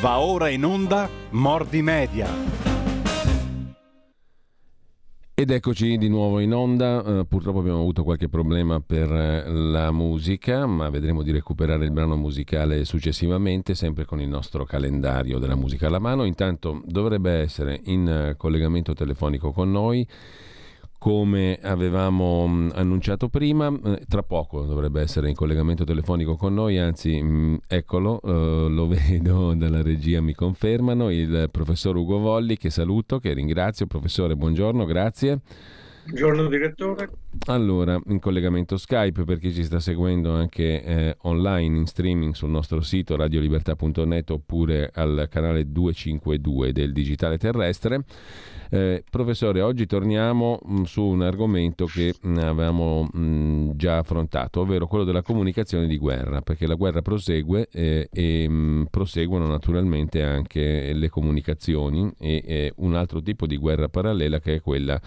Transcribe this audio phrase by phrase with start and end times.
[0.00, 2.28] Va ora in onda Mordi Media.
[5.32, 9.90] Ed eccoci di nuovo in onda, uh, purtroppo abbiamo avuto qualche problema per uh, la
[9.92, 15.56] musica, ma vedremo di recuperare il brano musicale successivamente, sempre con il nostro calendario della
[15.56, 16.24] musica alla mano.
[16.24, 20.06] Intanto dovrebbe essere in uh, collegamento telefonico con noi
[20.98, 26.78] come avevamo mm, annunciato prima, eh, tra poco dovrebbe essere in collegamento telefonico con noi,
[26.78, 32.70] anzi mm, eccolo, eh, lo vedo dalla regia, mi confermano, il professor Ugo Volli che
[32.70, 33.86] saluto, che ringrazio.
[33.86, 35.40] Professore, buongiorno, grazie.
[36.06, 37.10] Buongiorno direttore.
[37.46, 42.48] Allora, in collegamento Skype per chi ci sta seguendo anche eh, online in streaming sul
[42.48, 48.04] nostro sito radiolibertà.net oppure al canale 252 del Digitale Terrestre.
[48.70, 53.70] Eh, professore, oggi torniamo mh, mm, su un argomento che mh, mm, avevamo mh, mm,
[53.74, 59.48] già affrontato, ovvero quello della comunicazione di guerra, perché la guerra prosegue eh, e proseguono
[59.48, 65.00] naturalmente anche le comunicazioni e eh, un altro tipo di guerra parallela che è quella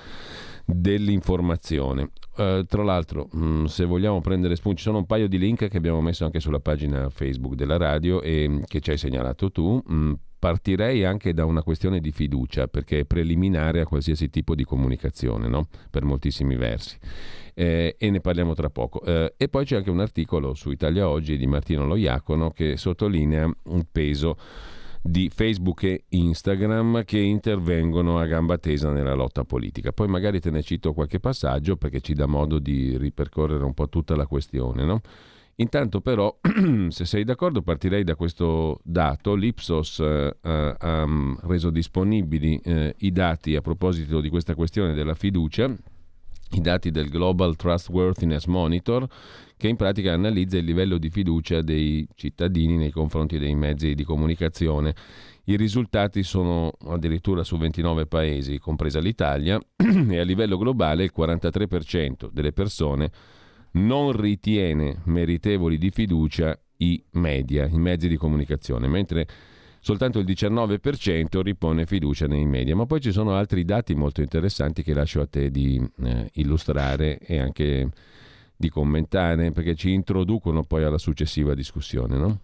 [0.74, 2.12] dell'informazione.
[2.38, 5.78] Uh, tra l'altro, mh, se vogliamo prendere spunti, ci sono un paio di link che
[5.78, 9.82] abbiamo messo anche sulla pagina Facebook della radio e che ci hai segnalato tu.
[9.86, 14.64] Mh, partirei anche da una questione di fiducia, perché è preliminare a qualsiasi tipo di
[14.64, 15.68] comunicazione, no?
[15.92, 16.98] per moltissimi versi.
[17.54, 19.04] Eh, e ne parliamo tra poco.
[19.04, 23.52] Eh, e poi c'è anche un articolo su Italia Oggi di Martino Loiacono che sottolinea
[23.64, 24.38] un peso
[25.02, 29.92] di Facebook e Instagram che intervengono a gamba tesa nella lotta politica.
[29.92, 33.90] Poi magari te ne cito qualche passaggio perché ci dà modo di ripercorrere un po'
[33.90, 35.02] tutta la questione, no?
[35.60, 36.40] Intanto però,
[36.88, 39.36] se sei d'accordo, partirei da questo dato.
[39.36, 45.16] L'Ipsos eh, ha mm, reso disponibili eh, i dati a proposito di questa questione della
[45.16, 45.74] fiducia,
[46.52, 49.08] i dati del Global Trustworthiness Monitor,
[49.56, 54.04] che in pratica analizza il livello di fiducia dei cittadini nei confronti dei mezzi di
[54.04, 54.96] comunicazione.
[55.46, 62.30] I risultati sono addirittura su 29 paesi, compresa l'Italia, e a livello globale il 43%
[62.32, 63.12] delle persone
[63.72, 69.28] non ritiene meritevoli di fiducia i media, i mezzi di comunicazione, mentre
[69.80, 72.76] soltanto il 19% ripone fiducia nei media.
[72.76, 77.20] Ma poi ci sono altri dati molto interessanti che lascio a te di eh, illustrare
[77.20, 77.90] e anche
[78.56, 82.40] di commentare, perché ci introducono poi alla successiva discussione, no?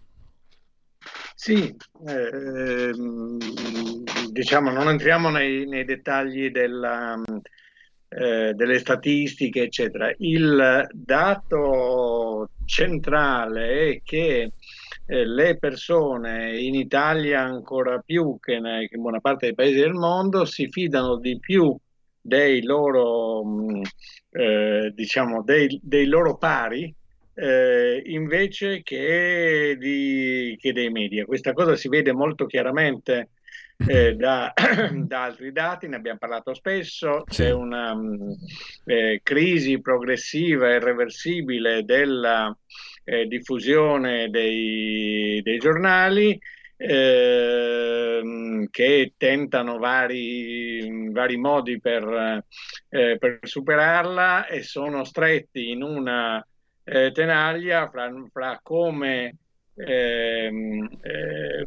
[1.34, 1.76] Sì,
[2.06, 2.90] eh,
[4.30, 7.20] diciamo non entriamo nei, nei dettagli della,
[8.08, 10.12] eh, delle statistiche, eccetera.
[10.18, 14.52] Il dato centrale è che
[15.06, 19.78] eh, le persone in Italia ancora più che, ne, che in buona parte dei paesi
[19.78, 21.76] del mondo si fidano di più
[22.20, 23.82] dei loro, mh, mm,
[24.30, 26.92] eh, diciamo, dei, dei, loro pari
[27.34, 31.24] eh, invece che, di, che, dei media.
[31.24, 33.30] Questa cosa si vede molto chiaramente
[33.86, 34.52] eh, da,
[34.92, 37.42] da, altri dati, ne abbiamo parlato spesso, sì.
[37.42, 38.34] c'è una um,
[38.84, 42.56] eh, crisi progressiva e irreversibile della
[43.06, 46.38] eh, diffusione dei, dei giornali.
[46.78, 52.44] Eh, che tentano vari, vari modi per,
[52.90, 56.46] eh, per, superarla e sono stretti in una
[56.84, 59.36] eh, tenaglia fra, fra come
[59.74, 61.66] ehm, eh,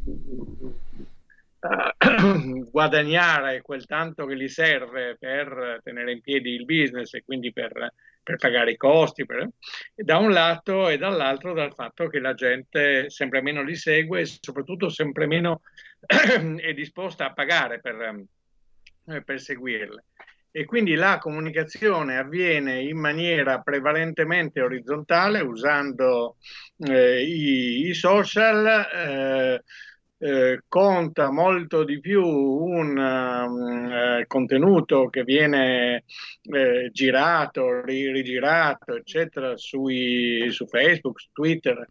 [2.72, 7.92] guadagnare quel tanto che gli serve per tenere in piedi il business e quindi per,
[8.30, 9.50] per pagare i costi, per,
[9.96, 14.26] da un lato e dall'altro dal fatto che la gente sempre meno li segue e
[14.26, 15.62] soprattutto sempre meno
[16.06, 18.28] è disposta a pagare per,
[19.08, 20.04] eh, per seguirle.
[20.52, 26.38] E quindi la comunicazione avviene in maniera prevalentemente orizzontale usando
[26.78, 28.66] eh, i, i, social.
[28.94, 29.64] Eh,
[30.22, 36.04] eh, conta molto di più un um, eh, contenuto che viene
[36.42, 41.88] eh, girato, ri- rigirato, eccetera, sui, su Facebook, su Twitter,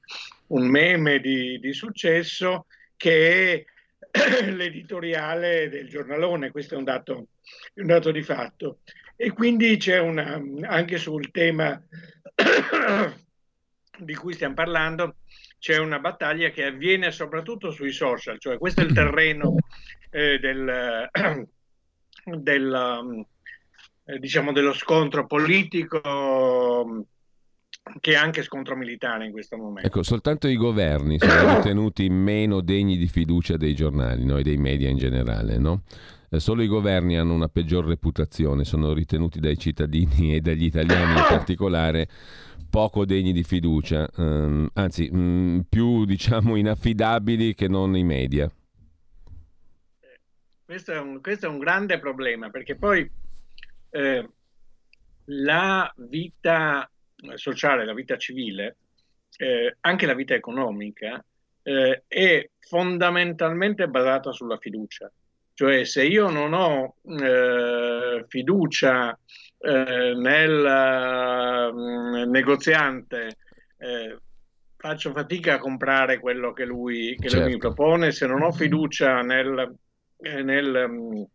[0.49, 2.67] un meme di, di successo
[2.97, 3.65] che è
[4.51, 7.29] l'editoriale del giornalone, questo è un dato,
[7.75, 8.81] un dato di fatto.
[9.17, 11.83] E quindi c'è una, anche sul tema
[13.99, 15.17] di cui stiamo parlando,
[15.59, 19.57] c'è una battaglia che avviene soprattutto sui social, cioè questo è il terreno
[20.11, 21.09] eh, del,
[22.25, 23.27] del,
[24.05, 27.07] eh, diciamo dello scontro politico
[28.01, 29.87] che è anche scontro militare in questo momento.
[29.87, 34.37] Ecco, soltanto i governi sono ritenuti meno degni di fiducia dei giornali no?
[34.37, 35.83] e dei media in generale, no?
[36.31, 41.19] Eh, solo i governi hanno una peggior reputazione, sono ritenuti dai cittadini e dagli italiani
[41.19, 42.09] in particolare
[42.69, 48.51] poco degni di fiducia, um, anzi mh, mm, più diciamo inaffidabili che non i media.
[50.65, 53.11] questo è un, questo è un grande problema perché poi
[53.91, 54.29] eh,
[55.25, 56.91] la vita
[57.35, 58.77] sociale, la vita civile,
[59.39, 61.25] eh, anche la vita economica,
[61.63, 65.11] eh, è fondamentalmente basata sulla fiducia.
[65.55, 69.19] Cioè se io non ho eh, fiducia
[69.59, 73.37] eh, nel mm, negoziante,
[73.79, 74.17] eh,
[74.77, 77.45] faccio fatica a comprare quello che lui, che certo.
[77.45, 79.77] lui mi propone, se non ho fiducia nel,
[80.19, 81.27] eh, nel um,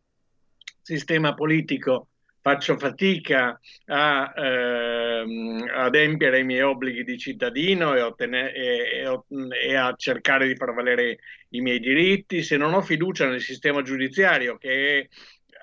[0.81, 2.08] sistema politico
[2.44, 9.75] faccio fatica a ehm, adempiere ai miei obblighi di cittadino e, ottenere, e, e, e,
[9.75, 11.20] a cercare di far valere
[11.52, 15.08] i miei diritti, se non ho fiducia nel sistema giudiziario che è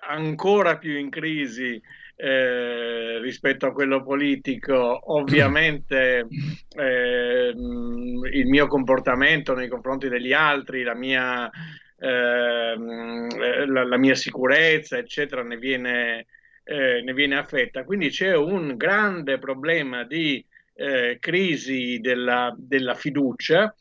[0.09, 1.79] ancora più in crisi
[2.23, 6.27] eh, rispetto a quello politico, ovviamente
[6.77, 11.51] eh, il mio comportamento nei confronti degli altri, la mia,
[11.99, 12.77] eh,
[13.67, 16.27] la, la mia sicurezza, eccetera, ne viene
[16.71, 17.85] eh, ne viene affetta.
[17.85, 20.45] Quindi c'è un grande problema di
[20.75, 23.75] eh, crisi della, della fiducia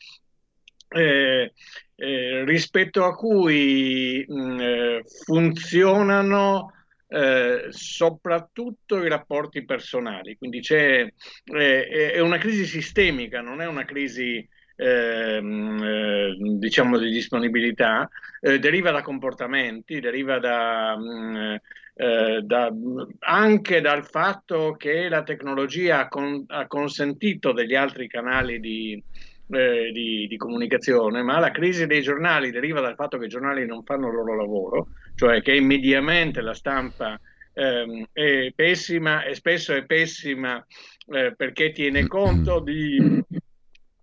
[0.88, 1.52] eh,
[1.94, 6.72] rispetto a cui mh, funzionano
[7.10, 10.36] eh, soprattutto i rapporti personali.
[10.36, 11.06] Quindi c'è,
[11.44, 14.46] è una crisi sistemica, non è una crisi
[14.82, 18.08] Ehm, eh, diciamo di disponibilità
[18.40, 21.54] eh, deriva da comportamenti, deriva da, mm,
[21.96, 22.72] eh, da,
[23.18, 29.02] anche dal fatto che la tecnologia ha, con, ha consentito degli altri canali di,
[29.50, 33.66] eh, di, di, comunicazione, ma la crisi dei giornali deriva dal fatto che i giornali
[33.66, 34.88] non fanno il loro lavoro,
[35.20, 37.20] cioè che mediamente la stampa
[37.52, 40.64] ehm, è pessima e spesso è pessima
[41.12, 43.22] eh, perché tiene conto di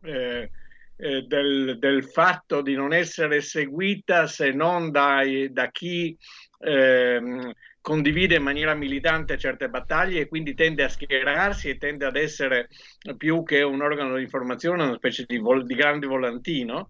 [0.03, 0.51] eh,
[0.95, 6.15] eh, del, del, fatto di non essere seguita se non dai, da chi
[6.59, 12.15] eh, condivide in maniera militante certe battaglie e quindi tende a schierarsi e tende ad
[12.15, 12.67] essere
[13.17, 16.85] più che un organo di informazione, una specie di, vol- di grande volantino.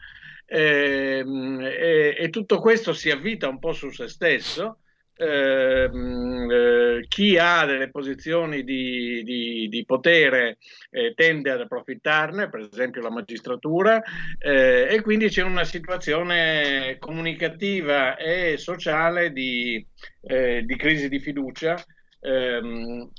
[0.50, 4.80] Eh, e, e tutto questo si avvita un po' su se stesso.
[5.20, 10.60] Ehm, eh, chi ha delle posizioni di, di, di potere
[10.92, 14.02] eh, tende ad approfittarne, per esempio la magistratura,
[14.38, 19.84] eh, e quindi c'è una situazione comunicativa e sociale di,
[20.22, 21.84] eh, di crisi di fiducia
[22.20, 23.10] ehm,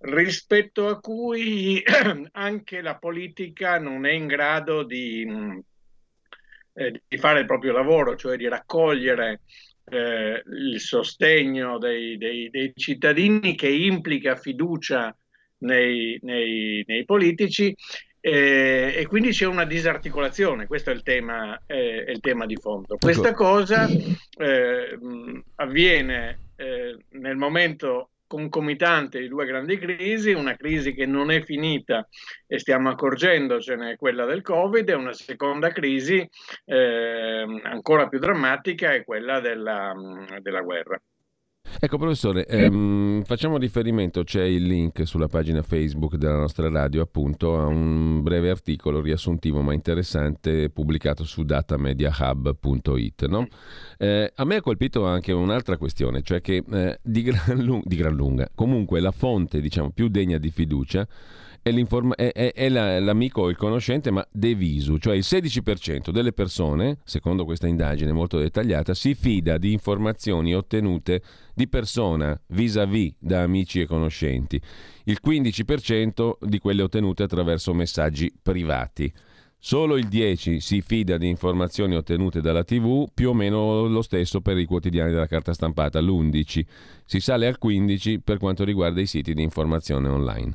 [0.00, 1.82] rispetto a cui
[2.32, 5.24] anche la politica non è in grado di,
[6.76, 9.40] eh, di fare il proprio lavoro, cioè di raccogliere
[9.88, 15.16] eh, il sostegno dei, dei, dei, cittadini che implica fiducia
[15.58, 17.74] nei, nei, nei politici
[18.20, 22.56] eh, e quindi c'è una disarticolazione, questo è il tema, eh, è il tema di
[22.56, 22.94] fondo.
[22.94, 23.06] Ecco.
[23.06, 24.98] Questa cosa eh,
[25.54, 32.06] avviene eh, nel momento concomitante di due grandi crisi, una crisi che non è finita
[32.46, 36.28] e stiamo accorgendocene, quella del Covid, e una seconda crisi
[36.64, 39.94] eh, ancora più drammatica è quella della,
[40.40, 41.00] della guerra.
[41.78, 47.58] Ecco professore, ehm, facciamo riferimento, c'è il link sulla pagina Facebook della nostra radio appunto
[47.58, 53.26] a un breve articolo riassuntivo ma interessante pubblicato su datamediahub.it.
[53.26, 53.46] No?
[53.98, 57.96] Eh, a me ha colpito anche un'altra questione, cioè che eh, di, gran lung- di
[57.96, 61.06] gran lunga, comunque la fonte diciamo più degna di fiducia
[61.66, 64.56] è, è, è, è la, l'amico o il conoscente, ma de
[65.00, 71.22] cioè il 16% delle persone, secondo questa indagine molto dettagliata, si fida di informazioni ottenute
[71.54, 74.60] di persona vis-à-vis da amici e conoscenti,
[75.04, 79.12] il 15% di quelle ottenute attraverso messaggi privati.
[79.58, 84.40] Solo il 10 si fida di informazioni ottenute dalla TV, più o meno lo stesso
[84.40, 86.64] per i quotidiani della carta stampata, l'11.
[87.04, 90.52] Si sale al 15 per quanto riguarda i siti di informazione online.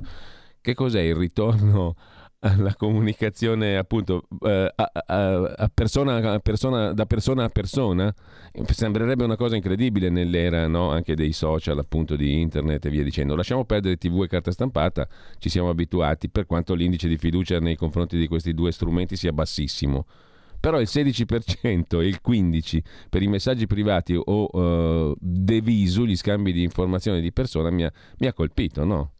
[0.61, 1.95] Che cos'è il ritorno
[2.41, 8.13] alla comunicazione appunto eh, a, a, a persona, a persona, da persona a persona?
[8.65, 10.91] Sembrerebbe una cosa incredibile nell'era no?
[10.91, 13.35] anche dei social, appunto di internet e via dicendo.
[13.35, 15.07] Lasciamo perdere TV e carta stampata,
[15.39, 19.33] ci siamo abituati, per quanto l'indice di fiducia nei confronti di questi due strumenti sia
[19.33, 20.05] bassissimo
[20.61, 26.15] però il 16% e il 15% per i messaggi privati o uh, de visu, gli
[26.15, 29.13] scambi di informazioni di persona, mi ha, mi ha colpito, no?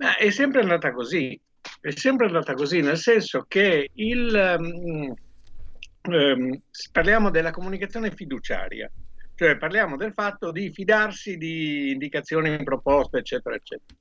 [0.00, 1.38] Ma è sempre andata così,
[1.80, 5.14] è sempre andata così, nel senso che il, um,
[6.08, 8.90] um, parliamo della comunicazione fiduciaria,
[9.34, 13.98] cioè parliamo del fatto di fidarsi di indicazioni, proposte, eccetera, eccetera.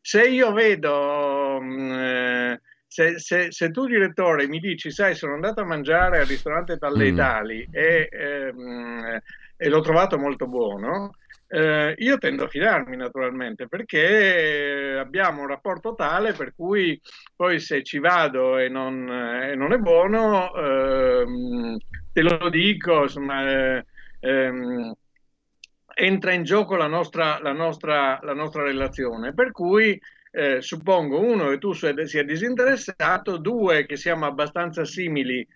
[0.00, 5.66] Se io vedo, um, se, se, se, tu direttore mi dici, sai, sono andato a
[5.66, 7.16] mangiare al ristorante Talle mm.
[7.16, 9.20] Tali e ehm,
[9.62, 11.12] e l'ho trovato molto buono.
[11.54, 16.98] Eh, io tendo a fidarmi naturalmente perché abbiamo un rapporto tale per cui
[17.36, 21.76] poi se ci vado e non, e non è buono, ehm,
[22.10, 23.84] te lo dico, insomma, eh,
[24.20, 24.94] ehm,
[25.94, 29.34] entra in gioco la nostra, la nostra, la nostra relazione.
[29.34, 31.92] Per cui eh, suppongo uno che tu sia
[32.24, 35.46] disinteressato, due che siamo abbastanza simili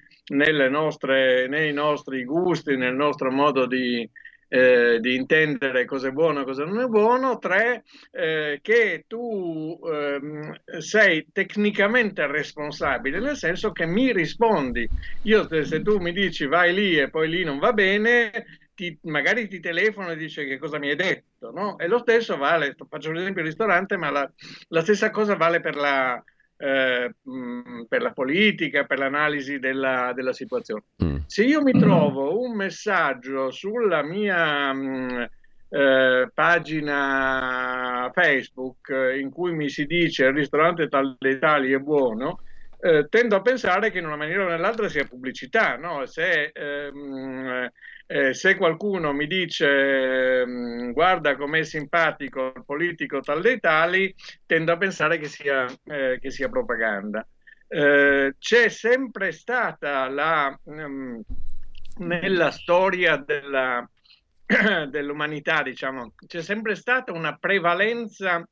[0.68, 4.06] nostre, nei nostri gusti, nel nostro modo di,
[4.48, 9.78] eh, di intendere cosa è buono e cosa non è buono, tre, eh, che tu
[9.84, 14.88] eh, sei tecnicamente responsabile, nel senso che mi rispondi.
[15.22, 18.30] Io se tu mi dici vai lì e poi lì non va bene,
[18.74, 21.78] ti, magari ti telefono e dice che cosa mi hai detto, no?
[21.78, 24.30] E lo stesso vale, faccio l'esempio del ristorante, ma la,
[24.68, 26.22] la stessa cosa vale per la,
[26.56, 27.14] eh,
[27.88, 30.84] per la politica, per l'analisi della, della situazione.
[31.04, 31.16] Mm.
[31.26, 35.28] Se io mi trovo un messaggio sulla mia mh,
[35.68, 42.40] eh, pagina Facebook in cui mi si dice il ristorante tal dei tali è buono,
[42.80, 46.06] eh, tendo a pensare che in una maniera o nell'altra sia pubblicità, no?
[46.06, 47.68] se, ehm,
[48.06, 54.14] eh, se, qualcuno mi dice ehm, guarda com'è simpatico il politico tal dei tali,
[54.46, 57.26] tendo a pensare che sia, eh, che sia propaganda.
[57.68, 61.20] Eh, c'è sempre stata la, um,
[61.98, 63.88] nella storia della,
[64.88, 68.48] dell'umanità, diciamo, c'è sempre stata una prevalenza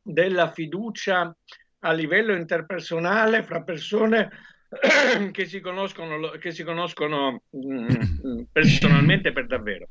[0.00, 1.36] della fiducia
[1.80, 4.30] a livello interpersonale fra persone
[5.32, 7.86] che si conoscono, che si conoscono mm,
[8.26, 9.88] mm, personalmente per davvero.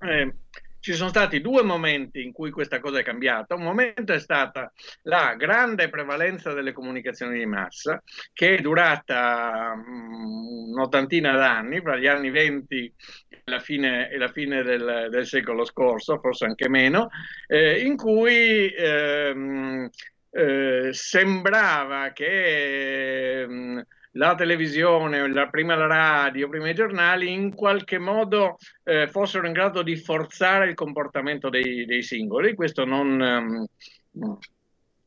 [0.00, 0.34] Eh,
[0.82, 3.54] ci sono stati due momenti in cui questa cosa è cambiata.
[3.54, 4.72] Un momento è stata
[5.02, 12.08] la grande prevalenza delle comunicazioni di massa, che è durata um, un'ottantina d'anni, fra gli
[12.08, 12.94] anni 20
[13.28, 17.10] e la fine, e la fine del, del, secolo scorso, forse anche meno,
[17.46, 19.88] eh, in cui ehm,
[20.32, 27.98] eh, sembrava che eh, la televisione, la, prima la radio, prima i giornali, in qualche
[27.98, 32.54] modo eh, fossero in grado di forzare il comportamento dei, dei singoli.
[32.54, 33.66] Questo non, ehm,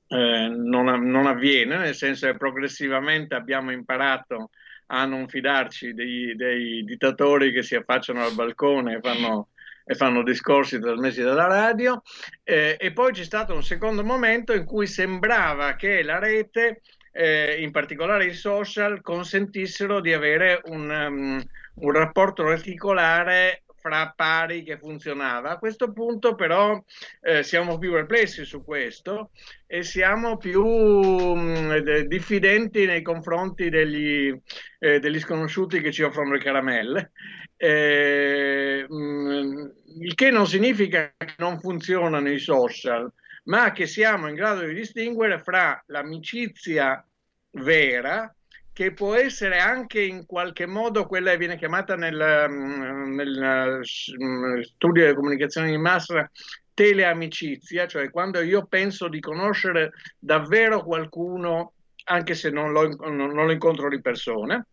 [0.07, 4.51] eh, non, non, avviene, nel senso che progressivamente abbiamo imparato
[4.87, 9.49] a non fidarci dei, dei dittatori che si affacciano al balcone e fanno
[9.85, 12.01] e fanno discorsi trasmessi dalla radio.
[12.43, 17.61] Eh, e poi c'è stato un secondo momento in cui sembrava che la rete, eh,
[17.61, 21.43] in particolare i social, consentissero di avere un, um,
[21.75, 25.51] un rapporto reticolare fra pari che funzionava.
[25.51, 26.83] A questo punto però
[27.21, 29.29] eh, siamo più perplessi su questo
[29.67, 34.35] e siamo più mh, mm, diffidenti nei confronti degli,
[34.79, 37.11] eh, degli, sconosciuti che ci offrono le caramelle.
[37.57, 39.65] Eh, mm,
[39.99, 43.11] il che non significa che non funzionano i social,
[43.45, 47.05] ma che siamo in grado di distinguere fra l'amicizia
[47.51, 48.33] vera
[48.73, 53.81] che può essere anche in qualche modo quella che viene chiamata nel, mm, nel
[54.21, 56.29] mm, studio delle comunicazioni di massa
[56.73, 61.71] teleamicizia, cioè quando io penso di conoscere davvero qualcuno
[62.07, 64.63] anche se non lo, non lo incontro di persona,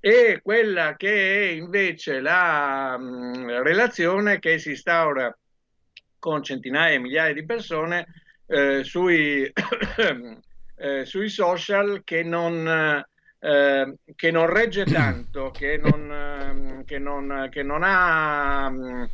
[0.00, 5.36] e quella che è invece la mh, mm, relazione che si instaura
[6.18, 8.06] con centinaia e migliaia di persone
[8.46, 9.50] eh, sui,
[10.76, 13.04] eh, sui, social che non,
[13.38, 19.08] eh, che non regge tanto, che non, ehm, che non, che non ha um,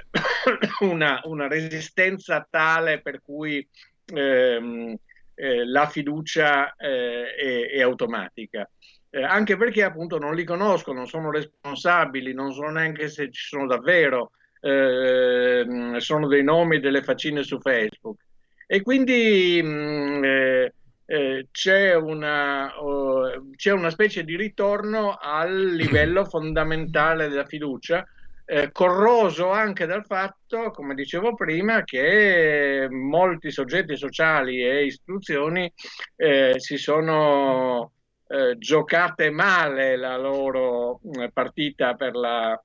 [0.80, 3.66] una, una, resistenza tale per cui
[4.06, 4.96] ehm,
[5.34, 8.68] eh, la fiducia eh, è, è, automatica.
[9.14, 13.46] Eh, anche perché appunto non li conosco, non sono responsabili, non so neanche se ci
[13.46, 18.18] sono davvero, ehm, sono dei nomi, delle faccine su Facebook.
[18.66, 25.62] E quindi mh, mm, eh, eh, c'è, una, uh, c'è, una, specie di ritorno al
[25.62, 28.02] livello fondamentale della fiducia,
[28.46, 35.70] eh, corroso anche dal fatto, come dicevo prima, che molti soggetti sociali e istituzioni
[36.16, 37.92] eh, si sono
[38.32, 41.00] eh, giocate male la loro
[41.32, 42.60] partita per la,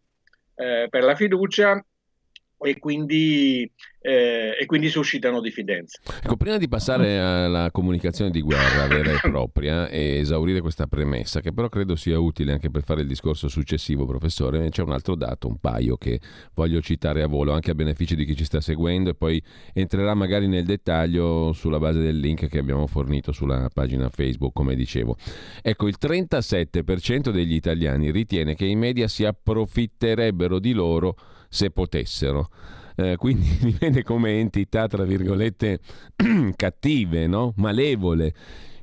[0.53, 1.83] per la fiducia
[2.59, 3.69] e quindi,
[4.01, 5.99] eh, e quindi, suscitano diffidenza.
[6.23, 11.39] Ecco, prima di passare alla comunicazione di guerra vera e propria e esaurire questa premessa,
[11.39, 15.15] che però credo sia utile anche per fare il discorso successivo, professore, c'è un altro
[15.15, 16.19] dato, un paio che
[16.55, 19.41] voglio citare a volo, anche a beneficio di chi ci sta seguendo e poi
[19.73, 24.75] entrerà magari nel dettaglio sulla base del link che abbiamo fornito sulla pagina Facebook, come
[24.75, 25.15] dicevo.
[25.61, 31.15] Ecco, il 37% degli italiani ritiene che i media si approfitterebbero di loro
[31.57, 32.49] se potessero.
[32.95, 35.79] Eh, quindi li vede come entità, tra virgolette,
[36.55, 37.53] cattive, no?
[37.57, 38.33] malevole.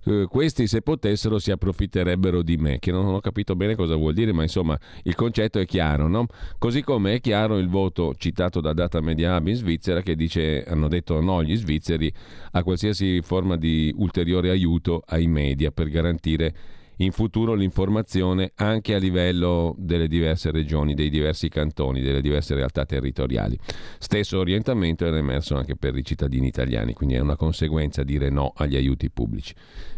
[0.07, 4.12] Eh, questi se potessero si approfitterebbero di me, che non ho capito bene cosa vuol
[4.12, 6.26] dire, ma insomma il concetto è chiaro, no?
[6.59, 10.64] Così come è chiaro il voto citato da Data Media Hub in Svizzera che dice,
[10.64, 12.12] hanno detto no gli svizzeri
[12.52, 16.54] a qualsiasi forma di ulteriore aiuto ai media per garantire
[16.98, 22.84] in futuro l'informazione anche a livello delle diverse regioni, dei diversi cantoni, delle diverse realtà
[22.84, 23.58] territoriali.
[23.98, 28.52] Stesso orientamento era emerso anche per i cittadini italiani, quindi è una conseguenza dire no
[28.56, 29.54] agli aiuti pubblici.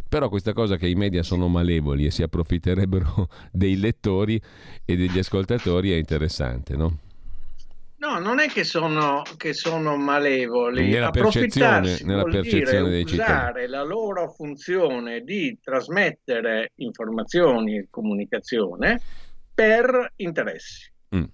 [0.08, 4.40] Però questa cosa che i media sono malevoli e si approfitterebbero dei lettori
[4.84, 6.98] e degli ascoltatori è interessante, no?
[7.98, 10.90] No, non è che sono, che sono malevoli.
[10.90, 13.68] Nella percezione, nella percezione dei cittadini.
[13.68, 19.00] la loro funzione di trasmettere informazioni e comunicazione
[19.54, 20.90] per interessi.
[21.16, 21.24] Mm.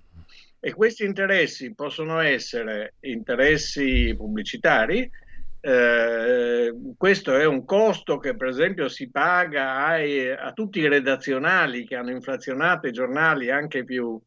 [0.60, 5.10] E questi interessi possono essere interessi pubblicitari,
[5.64, 11.86] eh, questo è un costo che per esempio si paga ai, a tutti i redazionali
[11.86, 14.20] che hanno inflazionato i giornali anche più,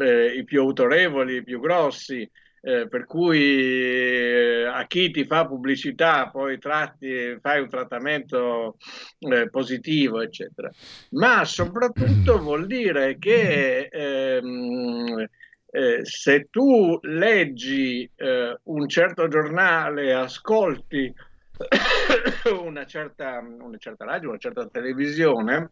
[0.00, 2.30] eh, i più autorevoli, i più grossi,
[2.60, 8.76] eh, per cui eh, a chi ti fa pubblicità poi tratti, fai un trattamento
[9.18, 10.70] eh, positivo, eccetera.
[11.10, 15.26] Ma soprattutto vuol dire che ehm,
[15.70, 21.12] eh, se tu leggi eh, un certo giornale, ascolti
[22.62, 25.70] una certa, una certa radio, una certa televisione,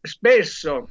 [0.00, 0.88] spesso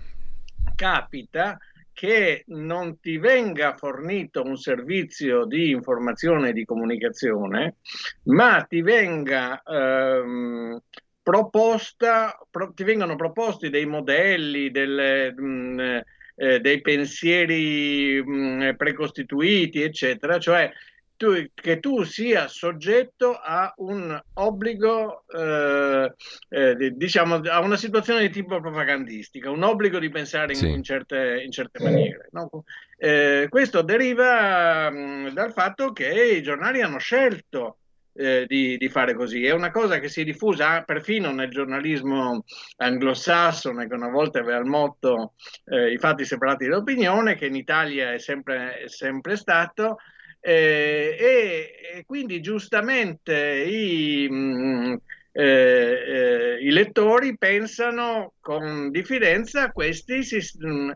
[0.76, 1.58] capita
[1.94, 7.76] che non ti venga fornito un servizio di informazione e di comunicazione,
[8.24, 10.82] ma ti venga ehm,
[11.22, 16.00] proposta, pro, ti vengano proposti dei modelli, delle, mh, mm,
[16.36, 20.72] eh, dei pensieri mh, mm, precostituiti, eccetera, cioè
[21.16, 26.14] tu, che tu sia soggetto a un obbligo, eh,
[26.50, 30.70] eh, diciamo, a una situazione di tipo propagandistica, un obbligo di pensare in, sì.
[30.70, 32.28] in, certe, in certe, maniere.
[32.32, 32.50] No?
[32.98, 37.78] Eh, questo deriva mh, mm, dal fatto che i giornali hanno scelto
[38.16, 39.46] eh, di, di, fare così.
[39.46, 42.44] È una cosa che si è diffusa perfino nel giornalismo
[42.78, 45.34] anglosassone, che una volta aveva il motto
[45.66, 49.98] eh, i fatti separati dall'opinione, che in Italia è sempre, è sempre stato.
[50.40, 54.94] Eh, e, e, quindi giustamente i, mh, mm,
[55.32, 60.92] eh, eh, i, lettori pensano con diffidenza questi si, mm,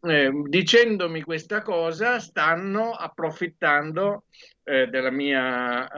[0.00, 4.24] eh, dicendomi questa cosa stanno approfittando
[4.62, 5.88] eh, della, mia,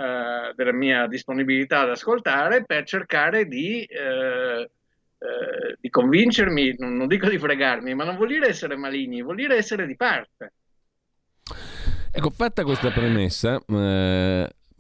[0.48, 4.70] eh, della, mia, disponibilità ad ascoltare per cercare di, eh,
[5.18, 9.36] eh, di convincermi, non, non, dico di fregarmi, ma non vuol dire essere maligni, vuol
[9.36, 10.52] dire essere di parte.
[12.12, 13.60] Ecco, fatta questa premessa,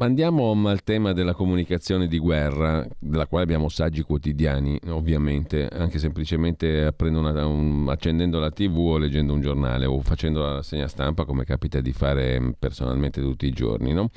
[0.00, 5.98] eh, Andiamo al tema della comunicazione di guerra, della quale abbiamo saggi quotidiani, ovviamente, anche
[5.98, 11.24] semplicemente una, un, accendendo la tv o leggendo un giornale o facendo la segna stampa
[11.24, 13.92] come capita di fare personalmente tutti i giorni.
[13.92, 14.10] No?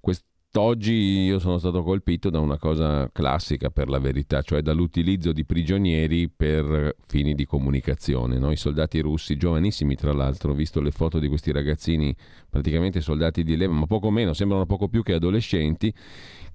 [0.00, 0.24] Quest-
[0.58, 5.44] Oggi io sono stato colpito da una cosa classica per la verità, cioè dall'utilizzo di
[5.44, 8.38] prigionieri per fini di comunicazione.
[8.38, 8.50] No?
[8.50, 12.14] I soldati russi, giovanissimi tra l'altro, ho visto le foto di questi ragazzini,
[12.48, 15.92] praticamente soldati di leva, ma poco meno, sembrano poco più che adolescenti,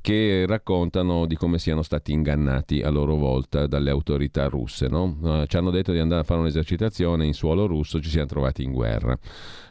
[0.02, 4.88] che raccontano di come siano stati ingannati a loro volta dalle autorità russe.
[4.88, 5.18] No?
[5.22, 8.64] Uh, ci hanno detto di andare a fare un'esercitazione in suolo russo, ci siamo trovati
[8.64, 9.18] in guerra.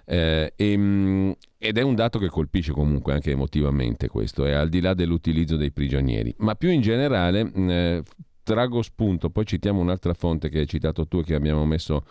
[0.04, 4.68] Eh, e, ehm, ed è un dato che colpisce comunque anche emotivamente questo, è al
[4.68, 6.34] di là dell'utilizzo dei prigionieri.
[6.38, 8.02] Ma più in generale, eh,
[8.42, 12.04] trago spunto, poi citiamo un'altra fonte che hai citato tu e che abbiamo messo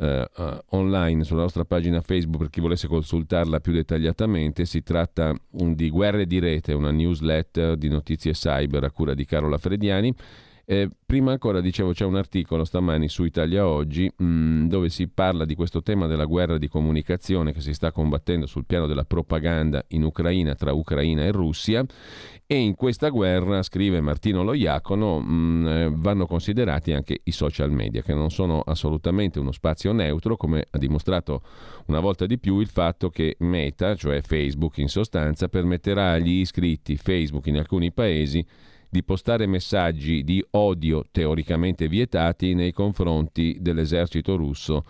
[0.00, 4.64] Uh, uh, online sulla nostra pagina Facebook per chi volesse consultarla più dettagliatamente.
[4.64, 9.26] Si tratta um, di Guerre di Rete, una newsletter di notizie cyber a cura di
[9.26, 10.14] Carola Frediani
[10.72, 15.08] Eh, prima ancora dicevo c'è un articolo stamani su Italia Oggi mh, mm, dove si
[15.08, 19.02] parla di questo tema della guerra di comunicazione che si sta combattendo sul piano della
[19.02, 21.84] propaganda in Ucraina tra Ucraina e Russia.
[22.46, 27.72] E in questa guerra, scrive Martino Loiacono, mh, mm, eh, vanno considerati anche i social
[27.72, 31.42] media che non sono assolutamente uno spazio neutro come ha dimostrato
[31.86, 36.96] una volta di più il fatto che Meta, cioè Facebook in sostanza, permetterà agli iscritti
[36.96, 38.46] Facebook in alcuni paesi
[38.90, 44.84] di postare messaggi di odio teoricamente vietati nei confronti dell'esercito russo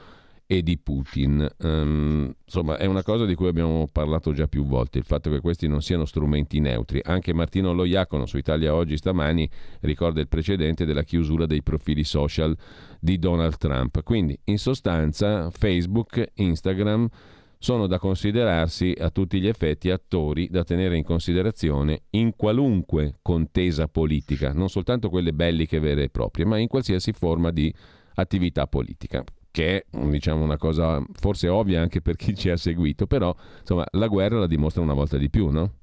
[0.46, 1.48] e di Putin.
[1.58, 5.38] Um, insomma, è una cosa di cui abbiamo parlato già più volte, il fatto che
[5.38, 7.00] questi non siano strumenti neutri.
[7.04, 9.48] Anche Martino Loiacono su Italia Oggi stamani
[9.82, 12.56] ricorda il precedente della chiusura dei profili social
[12.98, 14.02] di Donald Trump.
[14.02, 17.08] Quindi, in sostanza, Facebook, Instagram
[17.62, 23.86] sono da considerarsi a tutti gli effetti attori da tenere in considerazione in qualunque contesa
[23.86, 27.72] politica, non soltanto quelle belliche vere e proprie, ma in qualsiasi forma di
[28.14, 33.06] attività politica che è diciamo, una cosa forse ovvia anche per chi ci ha seguito,
[33.06, 35.74] però insomma la guerra la dimostra una volta di più, no?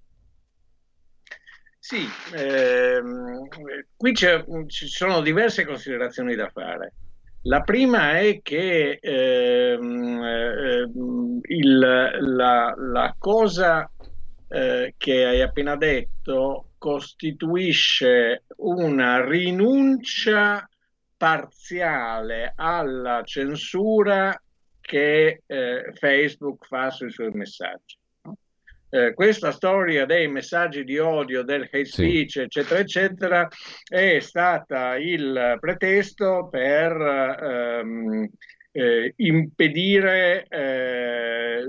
[1.77, 3.47] Sì, ehm,
[3.95, 6.93] qui ci sono diverse considerazioni da fare.
[7.47, 10.91] La prima è che ehm, eh,
[11.53, 13.89] il, la, la, cosa
[14.49, 20.67] eh, che hai appena detto costituisce una rinuncia
[21.15, 24.37] parziale alla censura
[24.81, 27.97] che eh, Facebook fa sui suoi messaggi.
[28.89, 32.39] Eh, questa storia dei messaggi di odio, del hate speech, sì.
[32.39, 33.47] eccetera, eccetera,
[33.85, 38.29] è stata il pretesto per ehm,
[38.71, 41.65] eh, impedire, eh,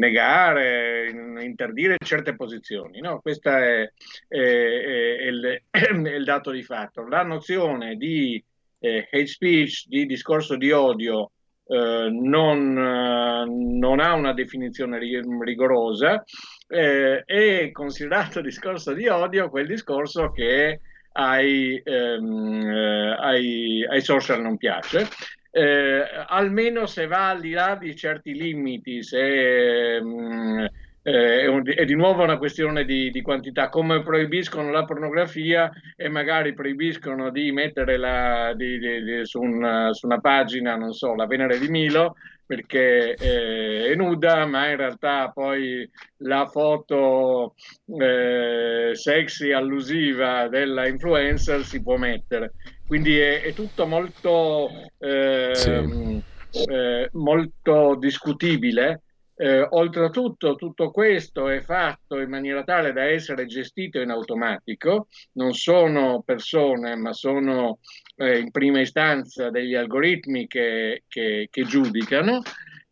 [0.00, 1.08] negare,
[1.40, 2.98] interdire certe posizioni.
[3.00, 3.20] No?
[3.20, 3.82] Questo è,
[4.26, 7.06] è, è, il, è, il, dato di fatto.
[7.06, 8.42] La nozione di
[8.80, 11.30] eh, hate speech, di discorso di odio,
[11.72, 16.22] eh, non, eh, non, ha una definizione rigorosa,
[16.68, 20.80] eh, è considerato discorso di odio quel discorso che
[21.12, 25.08] ai, ehm, eh, ai, ai social non piace.
[25.50, 30.64] Eh, almeno se va al di là di certi limiti, se mh, mm,
[31.02, 35.70] eh, è, un, è, di nuovo una questione di, di, quantità, come proibiscono la pornografia
[35.96, 41.14] e magari proibiscono di mettere la, di, di, su, una, su, una, pagina, non so,
[41.14, 42.14] la Venere di Milo
[42.46, 45.88] perché eh, è nuda, ma in realtà poi
[46.18, 47.54] la foto
[47.98, 52.52] eh, sexy allusiva della influencer si può mettere.
[52.86, 56.22] Quindi è, è tutto molto, sì.
[56.68, 59.00] Eh, molto discutibile
[59.34, 65.54] eh, oltretutto tutto questo è fatto in maniera tale da essere gestito in automatico, non
[65.54, 67.78] sono persone ma sono
[68.16, 72.42] eh, in prima istanza degli algoritmi che, che, che giudicano.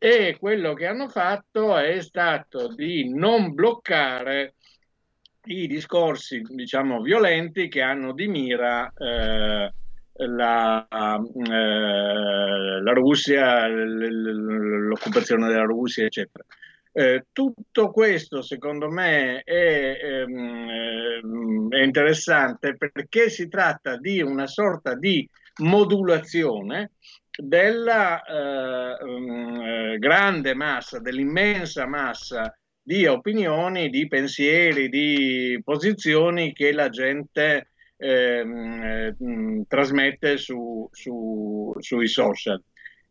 [0.02, 4.54] E quello che hanno fatto è stato di non bloccare
[5.44, 9.72] i discorsi, diciamo, violenti che hanno di mira eh,
[10.26, 16.44] la, eh, la Russia, l'occupazione della Russia, eccetera.
[16.92, 24.96] Eh, tutto questo secondo me è, ehm, è, interessante perché si tratta di una sorta
[24.96, 25.28] di
[25.58, 26.90] modulazione
[27.30, 32.52] della eh, mm, grande massa, dell'immensa massa
[32.82, 37.69] di opinioni, di pensieri, di posizioni che la gente
[38.02, 39.14] Eh,
[39.68, 42.62] trasmette su, su, sui social.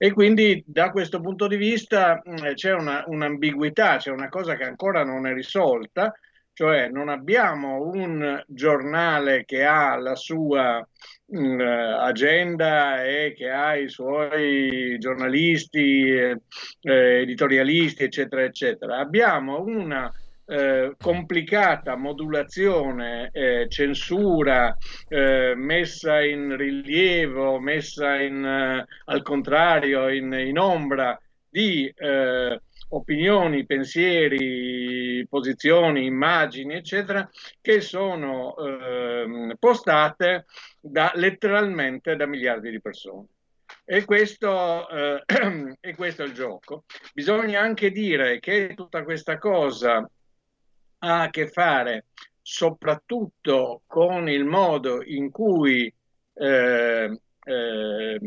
[0.02, 4.64] E quindi da questo punto di vista mh, c'è una, un'ambiguità, c'è una cosa che
[4.64, 6.12] ancora non è risolta,
[6.54, 10.86] cioè non abbiamo un giornale che ha la sua
[11.26, 11.62] mh,
[12.00, 16.42] agenda e che ha i suoi giornalisti, eh,
[16.82, 18.98] editorialisti, eccetera, eccetera.
[18.98, 20.12] Abbiamo una
[20.50, 24.76] eh, complicata modulazione, eh, censura,
[25.08, 33.66] eh, messa in rilievo, messa in, eh, al contrario in, in ombra di eh, opinioni,
[33.66, 37.30] pensieri, posizioni, immagini, eccetera,
[37.62, 40.46] che sono ehm, postate
[40.80, 43.28] da, letteralmente da miliardi di persone.
[43.86, 45.24] E questo, eh,
[45.80, 46.86] e questo, è il gioco.
[47.14, 50.10] Bisogna anche dire che tutta questa cosa
[51.00, 52.06] ha a che fare
[52.42, 55.94] soprattutto con il modo in cui
[56.34, 58.20] eh, eh,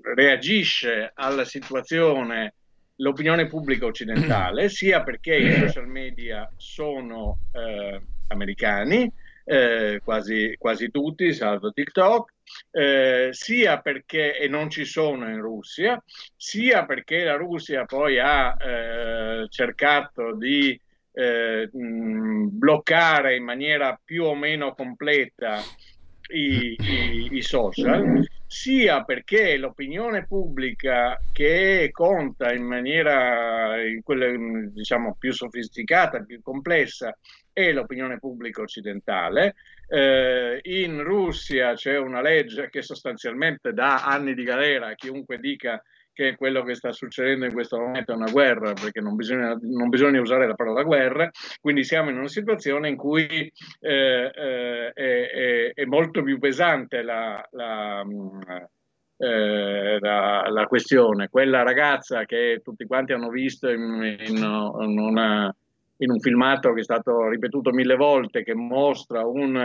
[0.00, 2.54] reagisce alla situazione
[2.96, 9.10] l'opinione pubblica occidentale, sia perché i social media sono eh, americani,
[9.44, 12.32] eh, quasi, quasi, tutti, salvo TikTok,
[12.70, 16.02] eh, sia perché e non ci sono in Russia,
[16.36, 20.78] sia perché la Russia poi ha eh, cercato di
[21.12, 25.60] eh, bloccare in maniera più o meno completa
[26.28, 35.16] i, i, i social, sia perché l'opinione pubblica che conta in maniera in quelle, diciamo,
[35.18, 37.16] più sofisticata, più complessa,
[37.52, 39.54] è l'opinione pubblica occidentale.
[39.88, 45.82] Eh, in Russia c'è una legge che sostanzialmente dà anni di galera a chiunque dica
[46.12, 49.88] che quello che sta succedendo in questo momento è una guerra, perché non bisogna, non
[49.88, 53.26] bisogna usare la parola guerra, quindi siamo in una situazione in cui
[53.80, 58.04] eh, eh, è, è, molto più pesante la, la,
[59.16, 61.28] eh, la, la, questione.
[61.28, 65.54] Quella ragazza che tutti quanti hanno visto in, in, in, una,
[65.98, 69.56] in un filmato che è stato ripetuto mille volte, che mostra un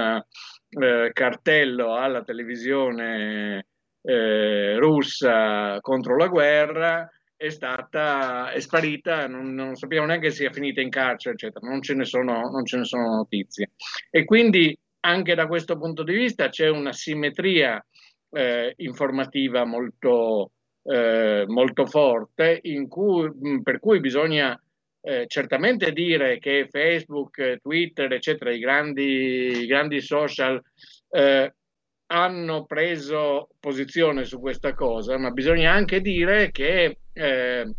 [0.69, 3.65] eh, cartello alla televisione
[4.07, 10.51] eh, russa contro la guerra è stata è sparita, non, non, sappiamo neanche se sia
[10.51, 13.71] finita in carcere, eccetera, non ce ne sono, non ce ne sono notizie.
[14.09, 17.85] E quindi anche da questo punto di vista c'è una simmetria
[18.31, 20.51] eh, informativa molto,
[20.83, 24.59] eh, molto forte, cui, per cui bisogna
[25.01, 30.59] eh, certamente dire che Facebook, Twitter, eccetera, i grandi, i grandi social
[31.11, 31.53] eh,
[32.07, 37.73] hanno preso posizione su questa cosa, ma bisogna anche dire che eh,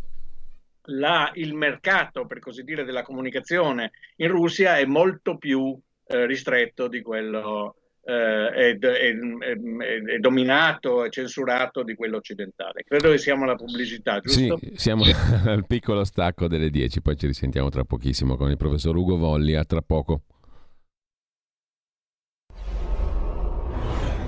[0.83, 6.87] la, il mercato, per così dire, della comunicazione in Russia è molto più eh, ristretto
[6.87, 12.83] di quello eh, è, è, è, è, dominato e censurato di quello occidentale.
[12.83, 14.57] Credo che siamo alla pubblicità, giusto?
[14.57, 15.03] Sì, siamo
[15.45, 19.55] al piccolo stacco delle 10, poi ci risentiamo tra pochissimo con il professor Ugo Volli,
[19.55, 20.23] a tra poco.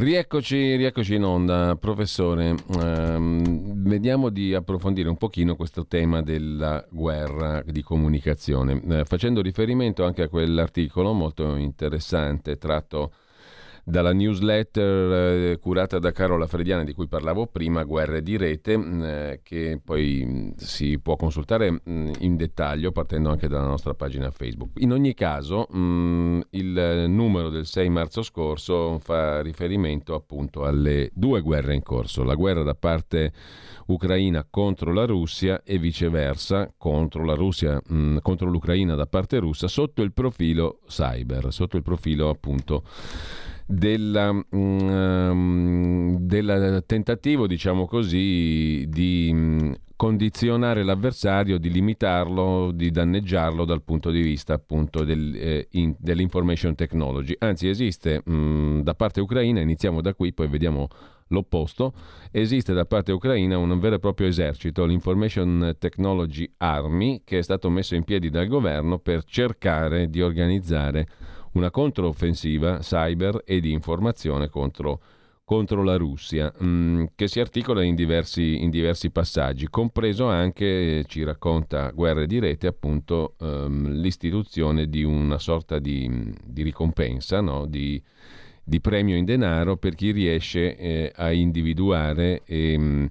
[0.00, 2.54] Rieccoci, rieccoci in onda, professore.
[2.68, 10.02] Um, vediamo di approfondire un pochino questo tema della guerra di comunicazione, uh, facendo riferimento
[10.02, 13.12] anche a quell'articolo molto interessante tratto
[13.90, 19.02] dalla newsletter eh, curata da Carola Frediana di cui parlavo prima, Guerre di rete, mm,
[19.02, 24.30] eh, che poi mm, si può consultare mm, in dettaglio partendo anche dalla nostra pagina
[24.30, 24.80] Facebook.
[24.80, 31.74] In ogni caso, il numero del 6 marzo scorso fa riferimento appunto alle due guerre
[31.74, 33.32] in corso, la guerra da parte
[33.86, 37.80] ucraina contro la Russia e viceversa contro la Russia
[38.22, 42.84] contro l'Ucraina da parte russa sotto il profilo cyber, sotto il profilo appunto
[43.70, 53.82] della, um, del tentativo, diciamo così, di um, condizionare l'avversario, di limitarlo, di danneggiarlo dal
[53.82, 57.34] punto di vista appunto del, eh, in, dell'information technology.
[57.38, 60.88] Anzi, esiste um, da parte ucraina, iniziamo da qui, poi vediamo
[61.28, 61.92] l'opposto,
[62.32, 67.70] esiste da parte ucraina un vero e proprio esercito, l'Information Technology Army, che è stato
[67.70, 71.06] messo in piedi dal governo per cercare di organizzare
[71.52, 75.00] una controffensiva cyber e di informazione contro,
[75.44, 81.04] contro la Russia, mh, mm, che si articola in diversi, in diversi, passaggi, compreso anche,
[81.06, 87.66] ci racconta Guerre di Rete, appunto um, l'istituzione di una sorta di, di ricompensa, no?
[87.66, 88.00] di,
[88.62, 93.10] di, premio in denaro per chi riesce eh, a individuare e